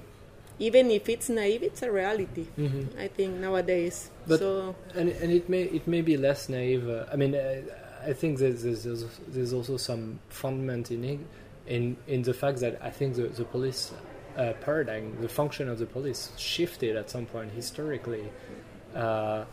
even 0.59 0.91
if 0.91 1.09
it's 1.09 1.29
naive, 1.29 1.63
it's 1.63 1.81
a 1.81 1.91
reality. 1.91 2.45
Mhm. 2.57 2.97
I 2.97 3.07
think 3.09 3.35
nowadays. 3.37 4.09
But- 4.27 4.39
so 4.39 4.75
and 4.95 5.09
and 5.09 5.31
it 5.31 5.49
may 5.49 5.63
it 5.63 5.87
may 5.87 6.01
be 6.01 6.17
less 6.17 6.49
naive. 6.49 6.87
Uh, 6.87 7.05
I 7.11 7.15
mean, 7.15 7.35
uh, 7.35 7.61
I 8.05 8.13
think 8.13 8.39
there's, 8.39 8.63
there's 8.63 8.83
there's 8.83 9.05
there's 9.27 9.53
also 9.53 9.77
some 9.77 10.19
fundament 10.29 10.89
in 10.89 11.03
it, 11.03 11.19
in 11.71 11.97
in 12.07 12.21
the 12.21 12.33
fact 12.33 12.59
that 12.59 12.73
I 12.81 12.91
think 12.97 13.15
the 13.15 13.27
the 13.39 13.45
police 13.45 13.81
uh, 14.37 14.53
paradigm, 14.61 15.05
the 15.21 15.29
function 15.29 15.69
of 15.69 15.77
the 15.79 15.85
police, 15.85 16.31
shifted 16.37 16.95
at 16.95 17.09
some 17.09 17.25
point 17.25 17.51
historically. 17.51 18.25
Uh, 18.95 19.45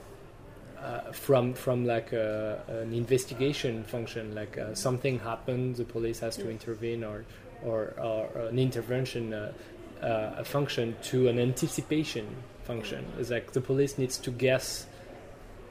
uh, 0.80 1.12
from 1.12 1.54
from 1.54 1.84
like 1.84 2.12
a, 2.12 2.62
an 2.68 2.92
investigation 2.92 3.82
function, 3.82 4.32
like 4.32 4.56
uh, 4.56 4.72
something 4.74 5.18
happened, 5.18 5.74
the 5.74 5.84
police 5.84 6.20
has 6.20 6.36
to 6.36 6.48
intervene, 6.48 7.02
or 7.02 7.24
or, 7.64 7.94
or 7.98 8.46
an 8.46 8.58
intervention 8.58 9.34
uh, 9.34 9.52
uh, 10.02 10.42
a 10.42 10.44
function 10.44 10.94
to 11.02 11.26
an 11.28 11.38
anticipation 11.38 12.26
function. 12.62 13.04
It's 13.18 13.30
like 13.30 13.52
the 13.52 13.60
police 13.60 13.98
needs 13.98 14.18
to 14.18 14.30
guess 14.30 14.86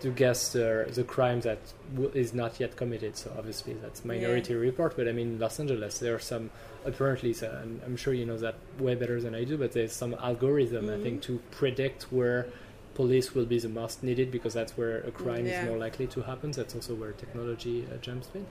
to 0.01 0.09
guess 0.11 0.51
the 0.53 0.87
the 0.93 1.03
crime 1.03 1.41
that 1.41 1.59
w- 1.93 2.11
is 2.13 2.33
not 2.33 2.59
yet 2.59 2.75
committed. 2.75 3.17
So 3.17 3.31
obviously 3.37 3.73
that's 3.73 4.05
Minority 4.05 4.53
Report, 4.55 4.95
but 4.95 5.07
I 5.07 5.11
mean 5.11 5.39
Los 5.39 5.59
Angeles, 5.59 5.99
there 5.99 6.15
are 6.15 6.19
some 6.19 6.49
apparently. 6.85 7.33
So 7.33 7.47
I'm, 7.61 7.81
I'm 7.85 7.97
sure 7.97 8.13
you 8.13 8.25
know 8.25 8.37
that 8.37 8.55
way 8.79 8.95
better 8.95 9.19
than 9.21 9.33
I 9.35 9.43
do, 9.43 9.57
but 9.57 9.71
there's 9.73 9.93
some 9.93 10.13
algorithm 10.15 10.89
I 10.89 10.97
think 11.01 11.21
to 11.23 11.39
predict 11.51 12.03
where 12.11 12.47
police 12.95 13.35
will 13.35 13.45
be 13.45 13.59
the 13.59 13.69
most 13.69 14.01
needed 14.03 14.31
because 14.31 14.53
that's 14.55 14.75
where 14.77 14.97
a 15.01 15.11
crime 15.11 15.45
Yeah. 15.45 15.61
is 15.61 15.67
more 15.69 15.77
likely 15.77 16.07
to 16.07 16.21
happen. 16.21 16.51
That's 16.51 16.73
also 16.75 16.95
where 16.95 17.11
technology 17.11 17.85
uh, 17.91 17.97
jumps 17.97 18.27
in. 18.33 18.45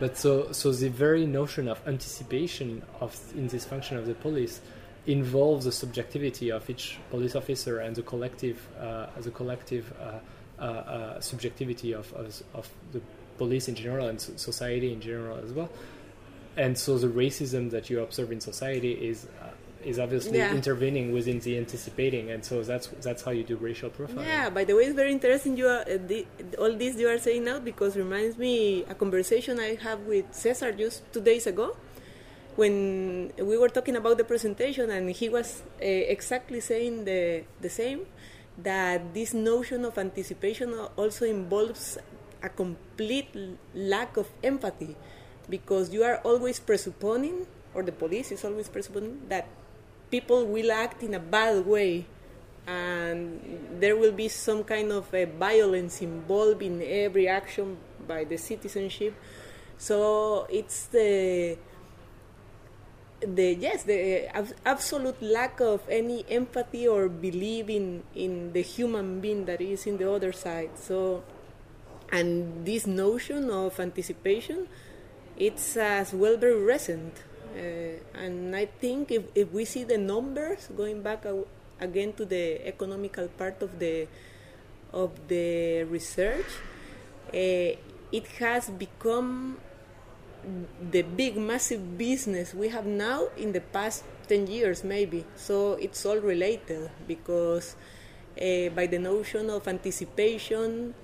But 0.00 0.16
so 0.16 0.52
so 0.52 0.72
the 0.72 0.88
very 0.88 1.26
notion 1.26 1.68
of 1.68 1.80
anticipation 1.86 2.82
of 3.00 3.18
in 3.34 3.48
this 3.48 3.64
function 3.64 3.96
of 3.98 4.06
the 4.06 4.14
police 4.14 4.60
involves 5.06 5.64
the 5.64 5.72
subjectivity 5.72 6.50
of 6.50 6.68
each 6.70 6.98
police 7.10 7.34
officer 7.34 7.78
and 7.80 7.96
the 7.96 8.02
collective 8.02 8.58
uh, 8.80 9.06
the 9.20 9.30
collective 9.30 9.92
uh, 10.00 10.18
uh, 10.62 10.64
uh, 10.64 11.20
subjectivity 11.30 11.90
of, 12.00 12.06
of 12.14 12.26
of 12.54 12.66
the 12.94 13.00
police 13.40 13.66
in 13.70 13.74
general 13.84 14.06
and 14.12 14.18
society 14.48 14.88
in 14.96 15.00
general 15.10 15.36
as 15.44 15.50
well. 15.58 15.70
And 16.64 16.72
so 16.84 16.90
the 17.04 17.08
racism 17.24 17.64
that 17.74 17.84
you 17.90 17.96
observe 18.06 18.30
in 18.36 18.40
society 18.52 18.92
is 19.10 19.18
uh, 19.42 19.48
is 19.90 19.98
obviously 19.98 20.38
Yeah. 20.38 20.54
intervening 20.60 21.06
within 21.18 21.38
the 21.46 21.52
anticipating, 21.64 22.24
and 22.32 22.40
so 22.50 22.54
that's 22.70 22.86
that's 23.06 23.22
how 23.26 23.32
you 23.38 23.44
do 23.52 23.56
racial 23.68 23.90
profiling. 23.90 24.26
Yeah, 24.34 24.46
by 24.58 24.62
the 24.68 24.74
way, 24.76 24.84
it's 24.88 24.94
very 25.02 25.12
interesting. 25.18 25.52
You 25.62 25.68
are, 25.74 25.82
uh, 25.82 25.98
the, 26.10 26.20
all 26.62 26.72
this 26.82 26.92
you 27.02 27.08
are 27.08 27.18
saying 27.26 27.42
now 27.50 27.58
because 27.70 27.92
reminds 28.06 28.34
me 28.46 28.54
a 28.94 28.94
conversation 29.04 29.54
I 29.58 29.70
had 29.86 29.98
with 30.06 30.26
Cesar 30.42 30.70
just 30.84 30.96
two 31.12 31.22
days 31.30 31.44
ago, 31.52 31.68
when 32.56 32.74
we 33.38 33.56
were 33.56 33.68
talking 33.68 33.96
about 33.96 34.18
the 34.18 34.24
presentation, 34.32 34.90
and 34.90 35.10
he 35.10 35.28
was 35.28 35.62
uh, 35.80 35.84
exactly 36.16 36.60
saying 36.60 37.04
the 37.04 37.20
the 37.60 37.70
same. 37.70 38.00
That 38.58 39.14
this 39.14 39.32
notion 39.32 39.84
of 39.84 39.96
anticipation 39.96 40.74
also 40.96 41.24
involves 41.24 41.98
a 42.42 42.48
complete 42.48 43.34
lack 43.74 44.16
of 44.16 44.28
empathy, 44.42 44.96
because 45.48 45.92
you 45.92 46.02
are 46.04 46.18
always 46.24 46.60
presupposing, 46.60 47.46
or 47.74 47.82
the 47.82 47.92
police 47.92 48.30
is 48.30 48.44
always 48.44 48.68
presupposing 48.68 49.22
that 49.28 49.48
people 50.10 50.44
will 50.46 50.70
act 50.70 51.02
in 51.02 51.14
a 51.14 51.18
bad 51.18 51.64
way 51.64 52.04
and 52.66 53.40
there 53.80 53.96
will 53.96 54.12
be 54.12 54.28
some 54.28 54.62
kind 54.62 54.92
of 54.92 55.12
uh, 55.14 55.26
violence 55.38 56.00
involved 56.00 56.62
in 56.62 56.82
every 56.82 57.26
action 57.26 57.76
by 58.06 58.22
the 58.22 58.36
citizenship. 58.36 59.14
So 59.78 60.46
it's 60.50 60.86
the 60.86 61.56
the 63.26 63.54
yes 63.54 63.84
the 63.84 64.26
ab- 64.34 64.54
absolute 64.64 65.20
lack 65.22 65.60
of 65.60 65.80
any 65.88 66.24
empathy 66.28 66.86
or 66.88 67.08
belief 67.08 67.68
in 67.68 68.02
in 68.14 68.52
the 68.52 68.62
human 68.62 69.20
being 69.20 69.44
that 69.46 69.60
is 69.60 69.86
in 69.86 69.98
the 69.98 70.10
other 70.10 70.32
side. 70.32 70.70
So 70.76 71.22
and 72.10 72.66
this 72.66 72.86
notion 72.86 73.50
of 73.50 73.80
anticipation 73.80 74.68
it's 75.36 75.76
as 75.76 76.12
well 76.12 76.36
very 76.36 76.60
recent. 76.60 77.14
Uh, 77.52 78.00
and 78.16 78.56
i 78.56 78.64
think 78.64 79.10
if, 79.10 79.24
if 79.34 79.52
we 79.52 79.66
see 79.66 79.84
the 79.84 79.98
numbers 79.98 80.70
going 80.74 81.02
back 81.02 81.26
again 81.80 82.10
to 82.14 82.24
the 82.24 82.66
economical 82.66 83.28
part 83.28 83.60
of 83.60 83.78
the 83.78 84.08
of 84.90 85.10
the 85.28 85.82
research 85.84 86.48
uh, 87.28 87.76
it 88.12 88.26
has 88.38 88.70
become 88.70 89.58
the 90.90 91.02
big 91.02 91.36
massive 91.36 91.96
business 91.96 92.54
we 92.54 92.68
have 92.68 92.86
now 92.86 93.28
in 93.36 93.52
the 93.52 93.60
past 93.60 94.04
10 94.28 94.46
years 94.46 94.82
maybe 94.84 95.24
so 95.36 95.74
it's 95.74 96.04
all 96.04 96.18
related 96.18 96.90
because 97.06 97.76
uh, 98.40 98.68
by 98.70 98.86
the 98.86 98.98
notion 98.98 99.50
of 99.50 99.68
anticipation 99.68 100.94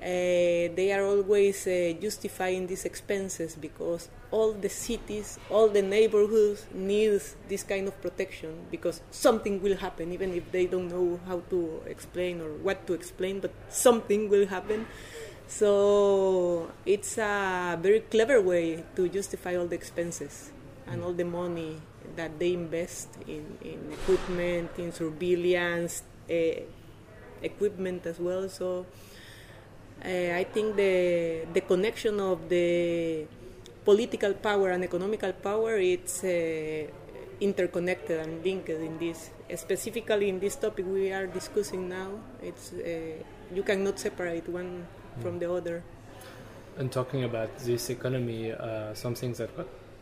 uh, 0.00 0.72
they 0.72 0.92
are 0.92 1.04
always 1.04 1.66
uh, 1.66 1.92
justifying 2.00 2.66
these 2.66 2.86
expenses 2.86 3.54
because 3.54 4.08
all 4.30 4.52
the 4.52 4.68
cities, 4.68 5.38
all 5.50 5.68
the 5.68 5.82
neighborhoods 5.82 6.66
needs 6.72 7.36
this 7.48 7.62
kind 7.62 7.86
of 7.86 8.00
protection 8.00 8.66
because 8.70 9.02
something 9.10 9.60
will 9.60 9.76
happen, 9.76 10.10
even 10.10 10.32
if 10.32 10.50
they 10.52 10.64
don't 10.64 10.88
know 10.88 11.20
how 11.26 11.40
to 11.50 11.82
explain 11.84 12.40
or 12.40 12.50
what 12.64 12.86
to 12.86 12.94
explain, 12.94 13.40
but 13.40 13.52
something 13.68 14.30
will 14.30 14.46
happen. 14.46 14.86
So 15.50 16.70
it's 16.86 17.18
a 17.18 17.74
very 17.82 18.06
clever 18.06 18.40
way 18.40 18.86
to 18.94 19.08
justify 19.10 19.58
all 19.58 19.66
the 19.66 19.74
expenses 19.74 20.54
and 20.86 21.02
all 21.02 21.12
the 21.12 21.26
money 21.26 21.82
that 22.14 22.38
they 22.38 22.54
invest 22.54 23.10
in, 23.26 23.58
in 23.60 23.90
equipment, 23.90 24.70
in 24.78 24.92
surveillance, 24.92 26.04
uh, 26.30 26.62
equipment 27.42 28.06
as 28.06 28.20
well. 28.20 28.48
So 28.48 28.86
uh, 30.06 30.38
I 30.38 30.46
think 30.46 30.76
the 30.76 31.42
the 31.52 31.62
connection 31.66 32.20
of 32.20 32.48
the 32.48 33.26
political 33.84 34.34
power 34.34 34.70
and 34.70 34.84
economical 34.84 35.32
power 35.32 35.82
it's 35.82 36.22
uh, 36.22 36.86
interconnected 37.42 38.22
and 38.22 38.38
linked 38.46 38.70
in 38.70 39.02
this. 39.02 39.34
Specifically 39.50 40.28
in 40.30 40.38
this 40.38 40.54
topic 40.54 40.86
we 40.86 41.10
are 41.10 41.26
discussing 41.26 41.88
now, 41.88 42.22
it's 42.38 42.70
uh, 42.70 43.18
you 43.50 43.66
cannot 43.66 43.98
separate 43.98 44.46
one 44.46 44.86
mm. 44.86 44.99
From 45.20 45.38
the 45.38 45.52
other. 45.52 45.82
And 46.78 46.90
talking 46.90 47.24
about 47.24 47.58
this 47.58 47.90
economy, 47.90 48.52
uh, 48.52 48.94
some 48.94 49.14
things 49.14 49.38
that 49.38 49.50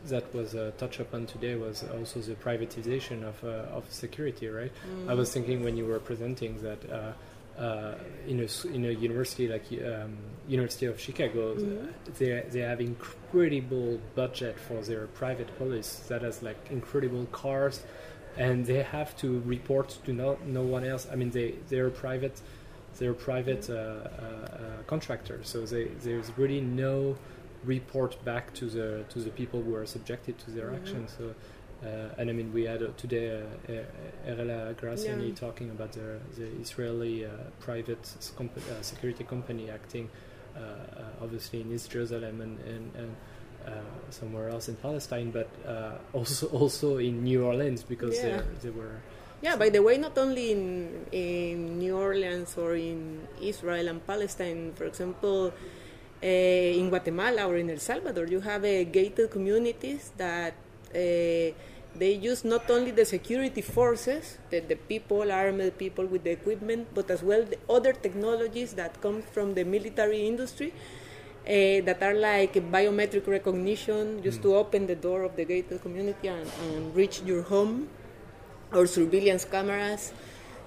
that 0.06 0.32
was 0.34 0.54
uh, 0.54 0.70
touched 0.78 1.00
upon 1.00 1.26
today 1.26 1.56
was 1.56 1.84
also 1.96 2.20
the 2.20 2.34
privatization 2.34 3.24
of 3.24 3.42
uh, 3.44 3.76
of 3.76 3.84
security, 3.92 4.48
right? 4.48 4.72
Mm. 4.86 5.10
I 5.10 5.14
was 5.14 5.32
thinking 5.32 5.64
when 5.64 5.76
you 5.76 5.86
were 5.86 5.98
presenting 5.98 6.60
that 6.62 6.90
uh, 6.90 7.12
uh, 7.60 7.94
in 8.26 8.40
a 8.40 8.68
in 8.68 8.84
a 8.84 8.90
university 8.90 9.48
like 9.48 9.64
um, 9.84 10.16
University 10.46 10.86
of 10.86 11.00
Chicago, 11.00 11.54
mm-hmm. 11.54 11.86
they 12.18 12.44
they 12.50 12.60
have 12.60 12.80
incredible 12.80 13.98
budget 14.14 14.58
for 14.58 14.80
their 14.82 15.06
private 15.08 15.56
police 15.58 15.96
that 16.08 16.22
has 16.22 16.42
like 16.42 16.58
incredible 16.70 17.26
cars, 17.32 17.82
and 18.36 18.64
they 18.64 18.82
have 18.82 19.16
to 19.16 19.40
report 19.40 19.98
to 20.04 20.12
no 20.12 20.38
no 20.46 20.62
one 20.62 20.84
else. 20.84 21.08
I 21.10 21.16
mean, 21.16 21.30
they 21.30 21.54
they're 21.68 21.90
private, 21.90 22.40
they're 22.98 23.14
private 23.14 23.62
mm-hmm. 23.62 23.74
uh, 23.74 24.66
uh, 24.66 24.82
contractors, 24.86 25.48
so 25.48 25.64
they, 25.64 25.84
there's 26.02 26.30
really 26.36 26.60
no 26.60 27.16
report 27.64 28.22
back 28.24 28.54
to 28.54 28.66
the 28.66 29.04
to 29.08 29.18
the 29.18 29.30
people 29.30 29.62
who 29.62 29.74
are 29.74 29.86
subjected 29.86 30.38
to 30.38 30.50
their 30.50 30.66
mm-hmm. 30.66 30.76
actions. 30.76 31.14
So 31.18 31.34
uh, 31.84 32.08
and 32.18 32.28
I 32.28 32.32
mean, 32.32 32.52
we 32.52 32.64
had 32.64 32.82
uh, 32.82 32.88
today 32.96 33.40
uh, 33.40 34.28
Erella 34.28 34.74
Grassiani 34.74 35.28
yeah. 35.28 35.34
talking 35.34 35.70
about 35.70 35.92
the, 35.92 36.18
the 36.36 36.46
Israeli 36.60 37.24
uh, 37.24 37.30
private 37.60 38.10
comp- 38.36 38.56
uh, 38.56 38.82
security 38.82 39.22
company 39.22 39.70
acting 39.70 40.10
uh, 40.56 40.60
obviously 41.22 41.60
in 41.60 41.72
East 41.72 41.90
Jerusalem 41.90 42.40
and, 42.40 42.58
and, 42.60 42.92
and 42.96 43.16
somewhere 44.10 44.48
else 44.48 44.68
in 44.68 44.74
Palestine, 44.76 45.30
but 45.30 45.48
also 46.12 46.46
also 46.48 46.96
in 46.96 47.22
New 47.22 47.44
Orleans 47.44 47.82
because 47.82 48.16
yeah. 48.16 48.42
they 48.62 48.70
were. 48.70 49.00
Yeah, 49.40 49.54
by 49.54 49.68
the 49.68 49.80
way, 49.80 49.98
not 49.98 50.18
only 50.18 50.50
in, 50.50 51.06
in 51.12 51.78
New 51.78 51.96
Orleans 51.96 52.58
or 52.58 52.74
in 52.74 53.26
Israel 53.40 53.88
and 53.88 54.04
Palestine, 54.04 54.72
for 54.74 54.84
example, 54.84 55.52
uh, 56.22 56.26
in 56.26 56.88
Guatemala 56.88 57.46
or 57.46 57.56
in 57.56 57.70
El 57.70 57.78
Salvador, 57.78 58.26
you 58.26 58.40
have 58.40 58.64
uh, 58.64 58.82
gated 58.84 59.30
communities 59.30 60.10
that 60.16 60.54
uh, 60.90 61.54
they 61.94 62.12
use 62.20 62.44
not 62.44 62.68
only 62.70 62.90
the 62.90 63.04
security 63.04 63.62
forces, 63.62 64.38
the, 64.50 64.60
the 64.60 64.74
people, 64.74 65.30
armed 65.30 65.78
people 65.78 66.06
with 66.06 66.24
the 66.24 66.30
equipment, 66.30 66.88
but 66.94 67.10
as 67.10 67.22
well 67.22 67.44
the 67.44 67.58
other 67.68 67.92
technologies 67.92 68.72
that 68.74 69.00
come 69.00 69.22
from 69.22 69.54
the 69.54 69.64
military 69.64 70.26
industry 70.26 70.72
uh, 71.46 71.80
that 71.86 72.02
are 72.02 72.14
like 72.14 72.54
biometric 72.54 73.26
recognition, 73.26 74.22
just 74.22 74.40
mm. 74.40 74.42
to 74.42 74.56
open 74.56 74.86
the 74.86 74.94
door 74.94 75.22
of 75.22 75.34
the 75.36 75.44
gated 75.44 75.80
community 75.80 76.28
and, 76.28 76.50
and, 76.62 76.94
reach 76.94 77.22
your 77.22 77.42
home, 77.42 77.88
or 78.72 78.86
surveillance 78.86 79.44
cameras. 79.44 80.12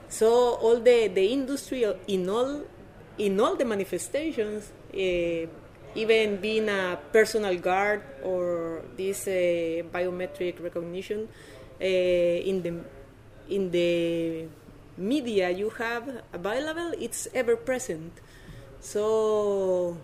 So 0.09 0.55
all 0.55 0.79
the, 0.79 1.07
the 1.07 1.25
industry 1.25 1.85
in 2.07 2.29
all 2.29 2.61
in 3.17 3.39
all 3.39 3.55
the 3.55 3.65
manifestations 3.65 4.71
uh, 4.93 5.47
even 5.95 6.37
being 6.37 6.69
a 6.69 6.97
personal 7.11 7.57
guard 7.57 8.01
or 8.23 8.81
this 8.95 9.27
uh, 9.27 9.83
biometric 9.91 10.61
recognition 10.63 11.27
uh, 11.79 11.85
in 11.85 12.61
the 12.63 12.73
in 13.49 13.69
the 13.71 14.47
media 14.97 15.49
you 15.49 15.69
have 15.69 16.23
available 16.33 16.93
it's 16.99 17.27
ever 17.33 17.55
present 17.55 18.13
so 18.79 19.97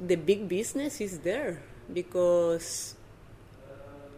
the 0.00 0.16
big 0.16 0.48
business 0.48 1.00
is 1.00 1.20
there 1.20 1.62
because 1.92 2.95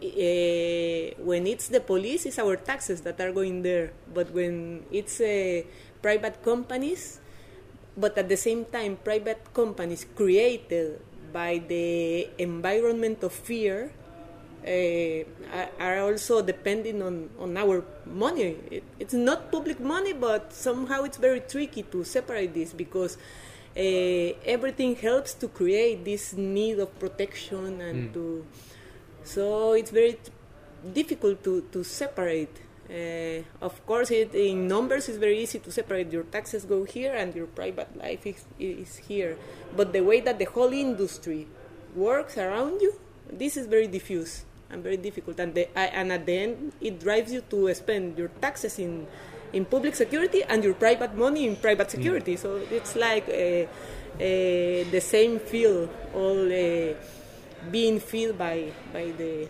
uh, 0.01 1.23
when 1.23 1.47
it's 1.47 1.67
the 1.67 1.79
police 1.79 2.25
it's 2.25 2.39
our 2.39 2.55
taxes 2.55 3.01
that 3.01 3.19
are 3.19 3.31
going 3.31 3.61
there 3.61 3.91
but 4.13 4.31
when 4.31 4.83
it's 4.91 5.19
uh, 5.21 5.61
private 6.01 6.41
companies 6.43 7.19
but 7.99 8.17
at 8.17 8.29
the 8.29 8.37
same 8.37 8.63
time, 8.65 8.97
private 9.03 9.53
companies 9.53 10.05
created 10.15 11.01
by 11.33 11.61
the 11.67 12.29
environment 12.37 13.23
of 13.23 13.33
fear 13.33 13.91
uh, 14.65 15.65
are 15.79 15.99
also 15.99 16.41
depending 16.41 17.01
on, 17.03 17.29
on 17.37 17.57
our 17.57 17.83
money. 18.05 18.55
It, 18.71 18.83
it's 18.99 19.13
not 19.13 19.51
public 19.51 19.79
money, 19.79 20.13
but 20.13 20.53
somehow 20.53 21.03
it's 21.03 21.17
very 21.17 21.41
tricky 21.41 21.83
to 21.91 22.03
separate 22.05 22.53
this 22.53 22.71
because 22.71 23.17
everything 23.75 24.95
helps 24.95 25.33
to 25.33 25.47
create 25.47 26.03
this 26.03 26.33
need 26.33 26.79
of 26.79 26.97
protection 26.99 27.81
and 27.81 28.09
mm. 28.09 28.13
to. 28.13 28.45
So 29.29 29.73
it's 29.73 29.91
very 29.91 30.13
t- 30.13 30.31
difficult 30.91 31.43
to, 31.43 31.61
to 31.71 31.83
separate. 31.83 32.55
Uh, 32.89 33.43
of 33.61 33.85
course, 33.85 34.09
it, 34.09 34.33
in 34.33 34.67
numbers, 34.67 35.07
it's 35.07 35.19
very 35.19 35.37
easy 35.37 35.59
to 35.59 35.71
separate. 35.71 36.11
Your 36.11 36.23
taxes 36.23 36.65
go 36.65 36.83
here, 36.83 37.13
and 37.13 37.35
your 37.35 37.45
private 37.45 37.95
life 37.95 38.25
is, 38.25 38.43
is 38.57 38.97
here. 38.97 39.37
But 39.77 39.93
the 39.93 40.01
way 40.01 40.19
that 40.21 40.39
the 40.39 40.45
whole 40.45 40.73
industry 40.73 41.45
works 41.95 42.39
around 42.39 42.81
you, 42.81 42.91
this 43.31 43.55
is 43.55 43.67
very 43.67 43.85
diffuse 43.85 44.45
and 44.71 44.81
very 44.81 44.97
difficult. 44.97 45.39
And, 45.39 45.53
the, 45.53 45.69
and 45.77 46.11
at 46.11 46.25
the 46.25 46.35
end, 46.35 46.73
it 46.81 46.99
drives 46.99 47.31
you 47.31 47.41
to 47.51 47.71
spend 47.75 48.17
your 48.17 48.29
taxes 48.41 48.79
in 48.79 49.05
in 49.51 49.65
public 49.65 49.95
security 49.95 50.43
and 50.43 50.63
your 50.63 50.75
private 50.75 51.15
money 51.15 51.47
in 51.47 51.55
private 51.55 51.89
security. 51.89 52.35
Mm. 52.35 52.39
So 52.39 52.61
it's 52.69 52.95
like 52.95 53.27
uh, 53.27 53.33
uh, 53.33 54.89
the 54.95 55.01
same 55.01 55.39
field, 55.39 55.89
all 56.13 56.45
uh, 56.45 56.93
being 57.71 57.99
filled 57.99 58.37
by 58.37 58.71
by 58.93 59.11
the 59.11 59.47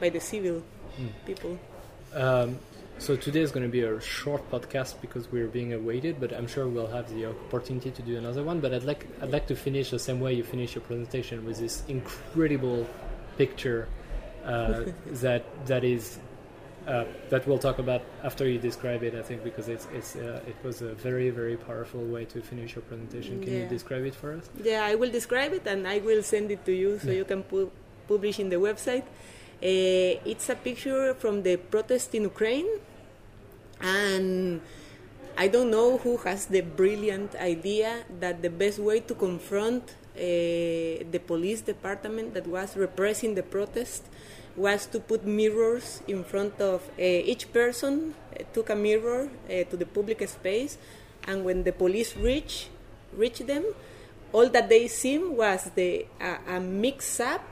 by 0.00 0.08
the 0.08 0.20
civil 0.20 0.62
mm. 0.98 1.08
people. 1.26 1.58
Um, 2.14 2.58
so 2.98 3.16
today 3.16 3.40
is 3.40 3.50
going 3.50 3.66
to 3.66 3.72
be 3.72 3.80
a 3.80 4.00
short 4.00 4.48
podcast 4.50 5.00
because 5.00 5.30
we're 5.30 5.48
being 5.48 5.72
awaited, 5.72 6.20
but 6.20 6.32
I'm 6.32 6.46
sure 6.46 6.68
we'll 6.68 6.86
have 6.86 7.12
the 7.12 7.26
opportunity 7.26 7.90
to 7.90 8.02
do 8.02 8.16
another 8.16 8.44
one. 8.44 8.60
But 8.60 8.72
I'd 8.72 8.84
like 8.84 9.06
I'd 9.20 9.30
like 9.30 9.46
to 9.48 9.56
finish 9.56 9.90
the 9.90 9.98
same 9.98 10.20
way 10.20 10.34
you 10.34 10.44
finish 10.44 10.74
your 10.74 10.82
presentation 10.82 11.44
with 11.44 11.58
this 11.58 11.82
incredible 11.88 12.86
picture 13.36 13.88
uh, 14.44 14.84
that 15.06 15.44
that 15.66 15.84
is 15.84 16.18
uh, 16.86 17.04
that 17.30 17.46
we'll 17.46 17.58
talk 17.58 17.78
about 17.78 18.02
after 18.22 18.48
you 18.48 18.58
describe 18.58 19.02
it. 19.02 19.14
I 19.14 19.22
think 19.22 19.42
because 19.42 19.68
it's 19.68 19.86
it's 19.92 20.16
uh, 20.16 20.40
it 20.46 20.56
was 20.62 20.82
a 20.82 20.94
very 20.94 21.30
very 21.30 21.56
powerful 21.56 22.02
way 22.04 22.24
to 22.26 22.40
finish 22.40 22.74
your 22.74 22.82
presentation. 22.82 23.42
Can 23.42 23.52
yeah. 23.52 23.58
you 23.60 23.68
describe 23.68 24.04
it 24.04 24.14
for 24.14 24.34
us? 24.34 24.48
Yeah, 24.62 24.84
I 24.84 24.94
will 24.94 25.10
describe 25.10 25.52
it 25.52 25.66
and 25.66 25.88
I 25.88 25.98
will 25.98 26.22
send 26.22 26.50
it 26.50 26.64
to 26.66 26.72
you 26.72 26.98
so 26.98 27.08
yeah. 27.08 27.18
you 27.18 27.24
can 27.24 27.42
pu- 27.42 27.70
publish 28.06 28.38
in 28.38 28.48
the 28.48 28.56
website. 28.56 29.04
Uh, 29.62 30.20
it's 30.28 30.48
a 30.50 30.56
picture 30.56 31.14
from 31.14 31.42
the 31.42 31.56
protest 31.56 32.14
in 32.14 32.22
Ukraine, 32.24 32.68
and 33.80 34.60
I 35.38 35.48
don't 35.48 35.70
know 35.70 35.98
who 35.98 36.18
has 36.18 36.46
the 36.46 36.60
brilliant 36.60 37.34
idea 37.36 38.04
that 38.20 38.42
the 38.42 38.50
best 38.50 38.78
way 38.78 39.00
to 39.00 39.14
confront 39.14 39.82
uh, 40.14 40.20
the 41.10 41.20
police 41.26 41.60
department 41.62 42.34
that 42.34 42.46
was 42.46 42.76
repressing 42.76 43.34
the 43.34 43.42
protest 43.42 44.04
was 44.56 44.86
to 44.86 45.00
put 45.00 45.24
mirrors 45.26 46.02
in 46.06 46.24
front 46.24 46.60
of 46.60 46.82
uh, 46.98 47.02
each 47.02 47.52
person 47.52 48.14
uh, 48.32 48.42
took 48.52 48.70
a 48.70 48.76
mirror 48.76 49.28
uh, 49.46 49.64
to 49.64 49.76
the 49.76 49.86
public 49.86 50.26
space 50.28 50.78
and 51.26 51.44
when 51.44 51.64
the 51.64 51.72
police 51.72 52.16
reach 52.16 52.68
reach 53.16 53.38
them 53.40 53.64
all 54.32 54.48
that 54.48 54.68
they 54.68 54.88
see 54.88 55.18
was 55.18 55.70
the 55.74 56.06
a 56.48 56.60
mix 56.60 57.20
up 57.20 57.44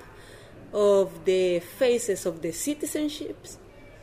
of 0.72 1.24
the 1.24 1.60
faces 1.60 2.26
of 2.26 2.42
the 2.42 2.48
citizenships 2.48 3.56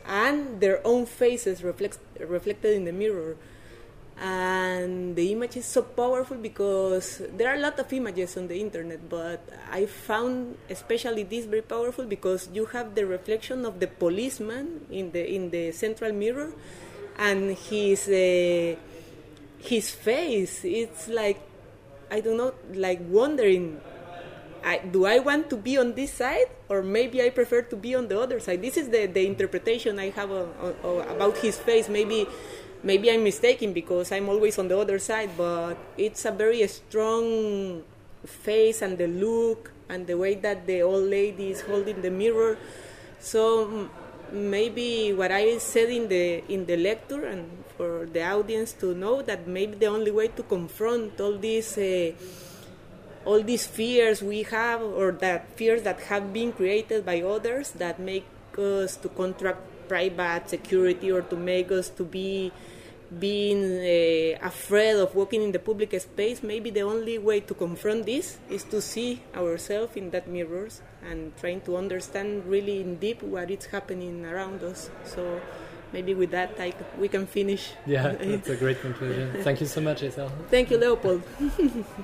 and 0.06 0.60
their 0.60 0.84
own 0.86 1.06
faces 1.06 1.62
reflect, 1.62 1.98
reflected 2.18 2.74
in 2.74 2.84
the 2.84 2.92
mirror. 2.92 3.36
And 4.20 5.16
the 5.16 5.32
image 5.32 5.56
is 5.56 5.64
so 5.64 5.80
powerful 5.80 6.36
because 6.36 7.22
there 7.36 7.48
are 7.48 7.56
a 7.56 7.58
lot 7.58 7.78
of 7.78 7.90
images 7.90 8.36
on 8.36 8.48
the 8.48 8.60
internet, 8.60 9.08
but 9.08 9.40
I 9.72 9.86
found 9.86 10.58
especially 10.68 11.22
this 11.22 11.46
very 11.46 11.62
powerful 11.62 12.04
because 12.04 12.50
you 12.52 12.66
have 12.66 12.94
the 12.94 13.06
reflection 13.06 13.64
of 13.64 13.80
the 13.80 13.86
policeman 13.88 14.84
in 14.90 15.12
the 15.12 15.24
in 15.24 15.48
the 15.48 15.72
central 15.72 16.12
mirror, 16.12 16.52
and 17.16 17.56
his 17.56 18.08
uh, 18.12 18.76
his 19.56 19.88
face. 19.88 20.68
It's 20.68 21.08
like 21.08 21.40
I 22.10 22.20
don't 22.20 22.36
know, 22.36 22.52
like 22.74 23.00
wondering 23.08 23.80
I, 24.64 24.78
do 24.78 25.06
I 25.06 25.18
want 25.18 25.48
to 25.50 25.56
be 25.56 25.78
on 25.78 25.94
this 25.94 26.12
side 26.12 26.48
or 26.68 26.82
maybe 26.82 27.22
I 27.22 27.30
prefer 27.30 27.62
to 27.62 27.76
be 27.76 27.94
on 27.94 28.08
the 28.08 28.20
other 28.20 28.40
side? 28.40 28.60
This 28.62 28.76
is 28.76 28.88
the, 28.88 29.06
the 29.06 29.26
interpretation 29.26 29.98
I 29.98 30.10
have 30.10 30.30
on, 30.30 30.52
on, 30.84 31.08
about 31.08 31.38
his 31.38 31.56
face. 31.58 31.88
Maybe 31.88 32.26
maybe 32.82 33.10
I'm 33.10 33.24
mistaken 33.24 33.72
because 33.72 34.12
I'm 34.12 34.28
always 34.28 34.58
on 34.58 34.68
the 34.68 34.78
other 34.78 34.98
side, 34.98 35.30
but 35.36 35.76
it's 35.96 36.24
a 36.24 36.30
very 36.32 36.66
strong 36.68 37.82
face 38.26 38.82
and 38.82 38.98
the 38.98 39.06
look 39.06 39.72
and 39.88 40.06
the 40.06 40.16
way 40.16 40.34
that 40.36 40.66
the 40.66 40.82
old 40.82 41.04
lady 41.04 41.50
is 41.50 41.62
holding 41.62 42.02
the 42.02 42.10
mirror. 42.10 42.58
So 43.18 43.88
maybe 44.32 45.12
what 45.12 45.32
I 45.32 45.58
said 45.58 45.90
in 45.90 46.08
the 46.08 46.44
in 46.48 46.66
the 46.66 46.76
lecture 46.76 47.26
and 47.26 47.64
for 47.76 48.06
the 48.12 48.22
audience 48.22 48.72
to 48.78 48.94
know 48.94 49.22
that 49.22 49.46
maybe 49.46 49.74
the 49.74 49.86
only 49.86 50.10
way 50.10 50.28
to 50.28 50.42
confront 50.42 51.20
all 51.20 51.36
these 51.36 51.76
uh, 51.76 52.12
all 53.24 53.42
these 53.42 53.66
fears 53.66 54.22
we 54.22 54.42
have 54.44 54.80
or 54.80 55.12
that 55.12 55.56
fears 55.56 55.82
that 55.82 56.00
have 56.08 56.32
been 56.32 56.52
created 56.52 57.04
by 57.04 57.20
others 57.20 57.72
that 57.72 57.98
make 57.98 58.24
us 58.56 58.96
to 58.96 59.08
contract 59.08 59.60
private 59.90 60.48
security 60.48 61.10
or 61.10 61.22
to 61.22 61.36
make 61.36 61.72
us 61.72 61.90
to 61.90 62.04
be 62.04 62.52
being 63.18 63.82
uh, 63.82 64.38
afraid 64.46 64.94
of 64.94 65.16
walking 65.16 65.42
in 65.42 65.50
the 65.50 65.58
public 65.58 65.90
space, 66.00 66.44
maybe 66.44 66.70
the 66.70 66.82
only 66.82 67.18
way 67.18 67.40
to 67.40 67.54
confront 67.54 68.06
this 68.06 68.38
is 68.48 68.62
to 68.62 68.80
see 68.80 69.20
ourselves 69.34 69.96
in 69.96 70.10
that 70.10 70.28
mirrors 70.28 70.80
and 71.02 71.36
trying 71.38 71.60
to 71.62 71.76
understand 71.76 72.46
really 72.46 72.80
in 72.80 72.96
deep 73.02 73.20
what 73.22 73.50
is 73.50 73.66
happening 73.66 74.24
around 74.24 74.62
us. 74.62 74.90
So 75.04 75.40
maybe 75.92 76.14
with 76.14 76.30
that 76.30 76.54
I, 76.60 76.72
we 77.00 77.08
can 77.08 77.26
finish. 77.26 77.72
Yeah, 77.84 78.14
that's 78.14 78.48
a 78.48 78.56
great 78.56 78.80
conclusion. 78.80 79.42
Thank 79.42 79.60
you 79.60 79.66
so 79.66 79.80
much, 79.80 80.04
Ethel. 80.04 80.30
Thank 80.48 80.70
you, 80.70 80.78
Leopold. 80.78 81.22